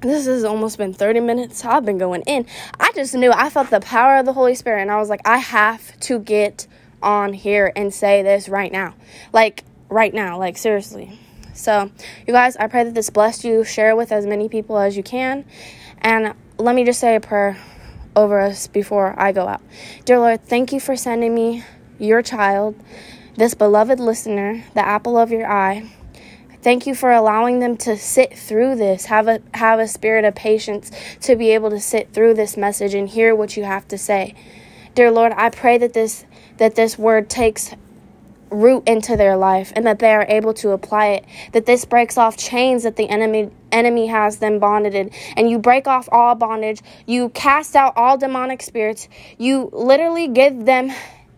this 0.00 0.26
has 0.26 0.44
almost 0.44 0.78
been 0.78 0.94
30 0.94 1.20
minutes. 1.20 1.64
I've 1.64 1.84
been 1.84 1.98
going 1.98 2.22
in. 2.22 2.46
I 2.80 2.92
just 2.94 3.14
knew 3.14 3.32
I 3.32 3.50
felt 3.50 3.70
the 3.70 3.80
power 3.80 4.16
of 4.16 4.26
the 4.26 4.32
Holy 4.32 4.54
Spirit, 4.54 4.82
and 4.82 4.90
I 4.90 4.96
was 4.96 5.08
like, 5.08 5.20
I 5.26 5.38
have 5.38 5.98
to 6.00 6.18
get 6.18 6.66
on 7.02 7.32
here 7.32 7.72
and 7.74 7.92
say 7.92 8.22
this 8.22 8.48
right 8.48 8.70
now. 8.70 8.94
Like, 9.32 9.64
right 9.92 10.12
now. 10.12 10.38
Like, 10.38 10.56
seriously. 10.56 11.18
So, 11.54 11.90
you 12.26 12.32
guys, 12.32 12.56
I 12.56 12.66
pray 12.66 12.84
that 12.84 12.94
this 12.94 13.10
blessed 13.10 13.44
you. 13.44 13.64
Share 13.64 13.90
it 13.90 13.96
with 13.96 14.10
as 14.10 14.26
many 14.26 14.48
people 14.48 14.78
as 14.78 14.96
you 14.96 15.02
can. 15.02 15.44
And 15.98 16.34
let 16.58 16.74
me 16.74 16.84
just 16.84 17.00
say 17.00 17.14
a 17.14 17.20
prayer 17.20 17.58
over 18.16 18.40
us 18.40 18.66
before 18.66 19.14
I 19.18 19.32
go 19.32 19.46
out. 19.46 19.62
Dear 20.04 20.18
Lord, 20.18 20.42
thank 20.42 20.72
you 20.72 20.80
for 20.80 20.96
sending 20.96 21.34
me 21.34 21.64
your 21.98 22.22
child, 22.22 22.74
this 23.36 23.54
beloved 23.54 24.00
listener, 24.00 24.64
the 24.74 24.86
apple 24.86 25.16
of 25.16 25.30
your 25.30 25.50
eye. 25.50 25.90
Thank 26.62 26.86
you 26.86 26.94
for 26.94 27.10
allowing 27.10 27.58
them 27.58 27.76
to 27.78 27.96
sit 27.96 28.38
through 28.38 28.76
this, 28.76 29.06
have 29.06 29.26
a 29.26 29.40
have 29.54 29.80
a 29.80 29.88
spirit 29.88 30.24
of 30.24 30.36
patience 30.36 30.92
to 31.22 31.34
be 31.34 31.50
able 31.50 31.70
to 31.70 31.80
sit 31.80 32.12
through 32.12 32.34
this 32.34 32.56
message 32.56 32.94
and 32.94 33.08
hear 33.08 33.34
what 33.34 33.56
you 33.56 33.64
have 33.64 33.88
to 33.88 33.98
say. 33.98 34.34
Dear 34.94 35.10
Lord, 35.10 35.32
I 35.36 35.50
pray 35.50 35.78
that 35.78 35.92
this 35.92 36.24
that 36.58 36.76
this 36.76 36.96
word 36.96 37.28
takes 37.28 37.74
root 38.52 38.82
into 38.86 39.16
their 39.16 39.36
life 39.36 39.72
and 39.74 39.86
that 39.86 39.98
they 39.98 40.12
are 40.12 40.26
able 40.28 40.54
to 40.54 40.70
apply 40.70 41.06
it 41.08 41.24
that 41.52 41.66
this 41.66 41.84
breaks 41.84 42.18
off 42.18 42.36
chains 42.36 42.82
that 42.82 42.96
the 42.96 43.08
enemy 43.08 43.50
enemy 43.70 44.06
has 44.06 44.38
them 44.38 44.58
bonded 44.58 44.94
in 44.94 45.10
and 45.36 45.50
you 45.50 45.58
break 45.58 45.86
off 45.86 46.08
all 46.12 46.34
bondage 46.34 46.80
you 47.06 47.28
cast 47.30 47.74
out 47.74 47.92
all 47.96 48.18
demonic 48.18 48.62
spirits 48.62 49.08
you 49.38 49.70
literally 49.72 50.28
give 50.28 50.64
them 50.64 50.92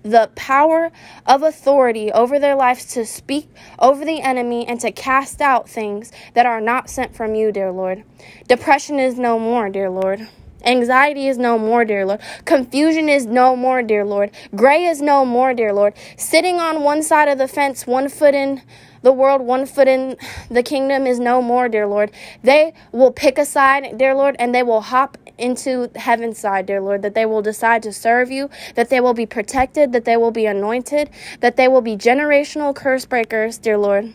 the 0.05 0.31
power 0.37 0.93
of 1.27 1.43
authority 1.43 2.13
over 2.13 2.39
their 2.39 2.55
lives 2.55 2.85
to 2.85 3.07
speak 3.07 3.49
over 3.79 4.05
the 4.05 4.21
enemy 4.21 4.67
and 4.67 4.79
to 4.79 4.93
cast 4.93 5.41
out 5.41 5.69
things 5.69 6.13
that 6.35 6.45
are 6.45 6.61
not 6.61 6.91
sent 6.91 7.17
from 7.17 7.35
you, 7.35 7.51
dear 7.51 7.73
Lord. 7.73 8.05
Depression 8.47 9.01
is 9.01 9.19
no 9.19 9.39
more, 9.39 9.71
dear 9.71 9.89
Lord. 9.89 10.29
Anxiety 10.65 11.29
is 11.29 11.39
no 11.39 11.59
more, 11.59 11.85
dear 11.85 12.07
Lord. 12.07 12.21
Confusion 12.45 13.09
is 13.09 13.27
no 13.27 13.57
more, 13.57 13.83
dear 13.83 14.05
Lord. 14.05 14.31
Gray 14.55 14.85
is 14.87 15.03
no 15.03 15.25
more, 15.25 15.55
dear 15.55 15.73
Lord. 15.73 15.95
Sitting 16.17 16.61
on 16.61 16.83
one 16.83 17.03
side 17.03 17.29
of 17.29 17.39
the 17.39 17.49
fence, 17.49 17.87
one 17.87 18.09
foot 18.09 18.35
in 18.35 18.63
the 19.03 19.13
world, 19.13 19.43
one 19.43 19.67
foot 19.67 19.87
in 19.87 20.17
the 20.51 20.63
kingdom 20.63 21.07
is 21.07 21.21
no 21.21 21.43
more, 21.43 21.69
dear 21.69 21.87
Lord. 21.87 22.11
They 22.43 22.73
will 22.93 23.13
pick 23.13 23.39
a 23.39 23.45
side, 23.45 23.99
dear 23.99 24.15
Lord, 24.15 24.37
and 24.39 24.55
they 24.55 24.63
will 24.63 24.81
hop 24.81 25.19
into 25.37 25.91
heaven's 25.97 26.39
side, 26.39 26.67
dear 26.67 26.81
Lord, 26.81 27.03
that 27.03 27.15
they 27.15 27.27
will 27.27 27.43
decide 27.43 27.83
to 27.83 27.93
serve 27.93 28.31
you, 28.31 28.49
that 28.77 28.89
they 28.89 29.01
will 29.01 29.15
be 29.15 29.27
protected, 29.27 29.93
that 29.93 30.05
they 30.05 30.17
will 30.17 30.31
be 30.31 30.47
anointed, 30.47 31.11
that 31.41 31.57
they 31.57 31.69
will 31.69 31.83
be 31.83 31.97
generational 31.97 32.75
curse 32.75 33.05
breakers, 33.05 33.59
dear 33.59 33.77
Lord. 33.77 34.15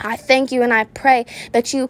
I 0.00 0.16
thank 0.16 0.50
you 0.50 0.62
and 0.62 0.72
I 0.72 0.84
pray 0.84 1.26
that 1.52 1.72
you 1.72 1.88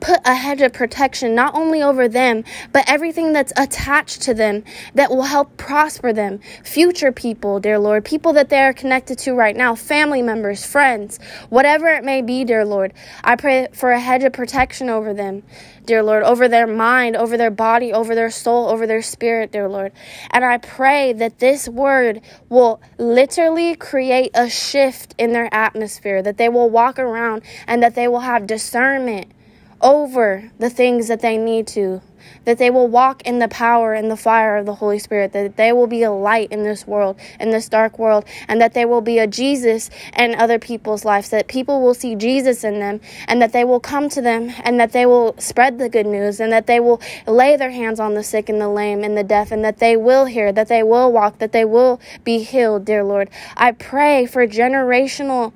put 0.00 0.20
a 0.24 0.34
hedge 0.34 0.60
of 0.62 0.72
protection 0.72 1.34
not 1.34 1.54
only 1.54 1.82
over 1.82 2.08
them, 2.08 2.44
but 2.72 2.84
everything 2.88 3.32
that's 3.32 3.52
attached 3.56 4.22
to 4.22 4.34
them 4.34 4.64
that 4.94 5.10
will 5.10 5.22
help 5.22 5.56
prosper 5.56 6.12
them. 6.12 6.40
Future 6.64 7.12
people, 7.12 7.60
dear 7.60 7.78
Lord, 7.78 8.04
people 8.04 8.32
that 8.32 8.48
they 8.48 8.60
are 8.60 8.72
connected 8.72 9.18
to 9.20 9.32
right 9.32 9.56
now, 9.56 9.74
family 9.74 10.22
members, 10.22 10.64
friends, 10.64 11.18
whatever 11.48 11.88
it 11.88 12.04
may 12.04 12.22
be, 12.22 12.44
dear 12.44 12.64
Lord. 12.64 12.92
I 13.22 13.36
pray 13.36 13.68
for 13.72 13.92
a 13.92 14.00
hedge 14.00 14.24
of 14.24 14.32
protection 14.32 14.88
over 14.88 15.12
them, 15.12 15.42
dear 15.84 16.02
Lord, 16.02 16.22
over 16.22 16.48
their 16.48 16.66
mind, 16.66 17.16
over 17.16 17.36
their 17.36 17.50
body, 17.50 17.92
over 17.92 18.14
their 18.14 18.30
soul, 18.30 18.68
over 18.68 18.86
their 18.86 19.02
spirit, 19.02 19.52
dear 19.52 19.68
Lord. 19.68 19.92
And 20.30 20.44
I 20.44 20.58
pray 20.58 21.12
that 21.14 21.38
this 21.38 21.68
word 21.68 22.20
will 22.48 22.80
literally 22.98 23.74
create 23.74 24.30
a 24.34 24.48
shift 24.48 25.14
in 25.18 25.32
their 25.32 25.52
atmosphere, 25.52 26.22
that 26.22 26.38
they 26.38 26.48
will 26.48 26.70
walk 26.70 26.98
around 26.98 27.42
and 27.66 27.82
that 27.82 27.94
they 27.94 28.08
will 28.08 28.20
have 28.20 28.46
discernment 28.46 29.32
over 29.80 30.50
the 30.58 30.70
things 30.70 31.08
that 31.08 31.20
they 31.20 31.36
need 31.36 31.66
to, 31.66 32.02
that 32.44 32.58
they 32.58 32.70
will 32.70 32.88
walk 32.88 33.22
in 33.22 33.38
the 33.38 33.48
power 33.48 33.94
and 33.94 34.10
the 34.10 34.16
fire 34.16 34.56
of 34.56 34.66
the 34.66 34.74
Holy 34.74 34.98
Spirit, 34.98 35.32
that 35.32 35.56
they 35.56 35.72
will 35.72 35.86
be 35.86 36.02
a 36.02 36.10
light 36.10 36.50
in 36.50 36.62
this 36.62 36.86
world, 36.86 37.18
in 37.38 37.50
this 37.50 37.68
dark 37.68 37.98
world, 37.98 38.24
and 38.48 38.60
that 38.60 38.74
they 38.74 38.84
will 38.84 39.00
be 39.00 39.18
a 39.18 39.26
Jesus 39.26 39.90
in 40.16 40.34
other 40.34 40.58
people's 40.58 41.04
lives, 41.04 41.30
that 41.30 41.48
people 41.48 41.80
will 41.80 41.94
see 41.94 42.14
Jesus 42.14 42.64
in 42.64 42.78
them, 42.78 43.00
and 43.26 43.40
that 43.40 43.52
they 43.52 43.64
will 43.64 43.80
come 43.80 44.08
to 44.10 44.20
them, 44.20 44.52
and 44.64 44.78
that 44.78 44.92
they 44.92 45.06
will 45.06 45.34
spread 45.38 45.78
the 45.78 45.88
good 45.88 46.06
news, 46.06 46.40
and 46.40 46.52
that 46.52 46.66
they 46.66 46.80
will 46.80 47.00
lay 47.26 47.56
their 47.56 47.70
hands 47.70 48.00
on 48.00 48.14
the 48.14 48.22
sick 48.22 48.48
and 48.48 48.60
the 48.60 48.68
lame 48.68 49.02
and 49.02 49.16
the 49.16 49.24
deaf, 49.24 49.50
and 49.50 49.64
that 49.64 49.78
they 49.78 49.96
will 49.96 50.26
hear, 50.26 50.52
that 50.52 50.68
they 50.68 50.82
will 50.82 51.12
walk, 51.12 51.38
that 51.38 51.52
they 51.52 51.64
will 51.64 52.00
be 52.24 52.42
healed, 52.42 52.84
dear 52.84 53.02
Lord. 53.02 53.30
I 53.56 53.72
pray 53.72 54.26
for 54.26 54.46
generational 54.46 55.52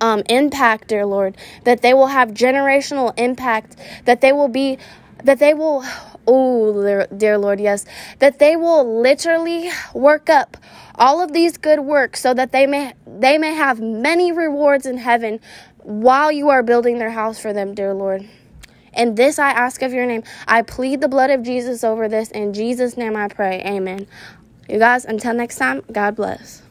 um, 0.00 0.22
impact, 0.28 0.88
dear 0.88 1.06
Lord, 1.06 1.36
that 1.64 1.82
they 1.82 1.94
will 1.94 2.08
have 2.08 2.30
generational 2.30 3.12
impact, 3.18 3.76
that 4.04 4.20
they 4.20 4.32
will 4.32 4.48
be, 4.48 4.78
that 5.24 5.38
they 5.38 5.54
will, 5.54 5.84
oh, 6.26 7.06
dear 7.16 7.38
Lord, 7.38 7.60
yes, 7.60 7.84
that 8.18 8.38
they 8.38 8.56
will 8.56 9.00
literally 9.00 9.70
work 9.94 10.28
up 10.28 10.56
all 10.94 11.22
of 11.22 11.32
these 11.32 11.56
good 11.56 11.80
works 11.80 12.20
so 12.20 12.34
that 12.34 12.52
they 12.52 12.66
may 12.66 12.92
they 13.06 13.38
may 13.38 13.54
have 13.54 13.80
many 13.80 14.32
rewards 14.32 14.84
in 14.84 14.98
heaven 14.98 15.40
while 15.78 16.30
you 16.32 16.50
are 16.50 16.62
building 16.62 16.98
their 16.98 17.10
house 17.10 17.38
for 17.38 17.52
them, 17.52 17.74
dear 17.74 17.94
Lord. 17.94 18.28
And 18.92 19.16
this 19.16 19.38
I 19.38 19.50
ask 19.50 19.80
of 19.82 19.92
your 19.92 20.06
name. 20.06 20.24
I 20.46 20.62
plead 20.62 21.00
the 21.00 21.08
blood 21.08 21.30
of 21.30 21.42
Jesus 21.42 21.84
over 21.84 22.08
this. 22.08 22.30
In 22.30 22.52
Jesus' 22.52 22.96
name 22.96 23.16
I 23.16 23.28
pray. 23.28 23.62
Amen. 23.64 24.06
You 24.68 24.78
guys, 24.78 25.04
until 25.04 25.34
next 25.34 25.56
time, 25.56 25.82
God 25.92 26.16
bless. 26.16 26.62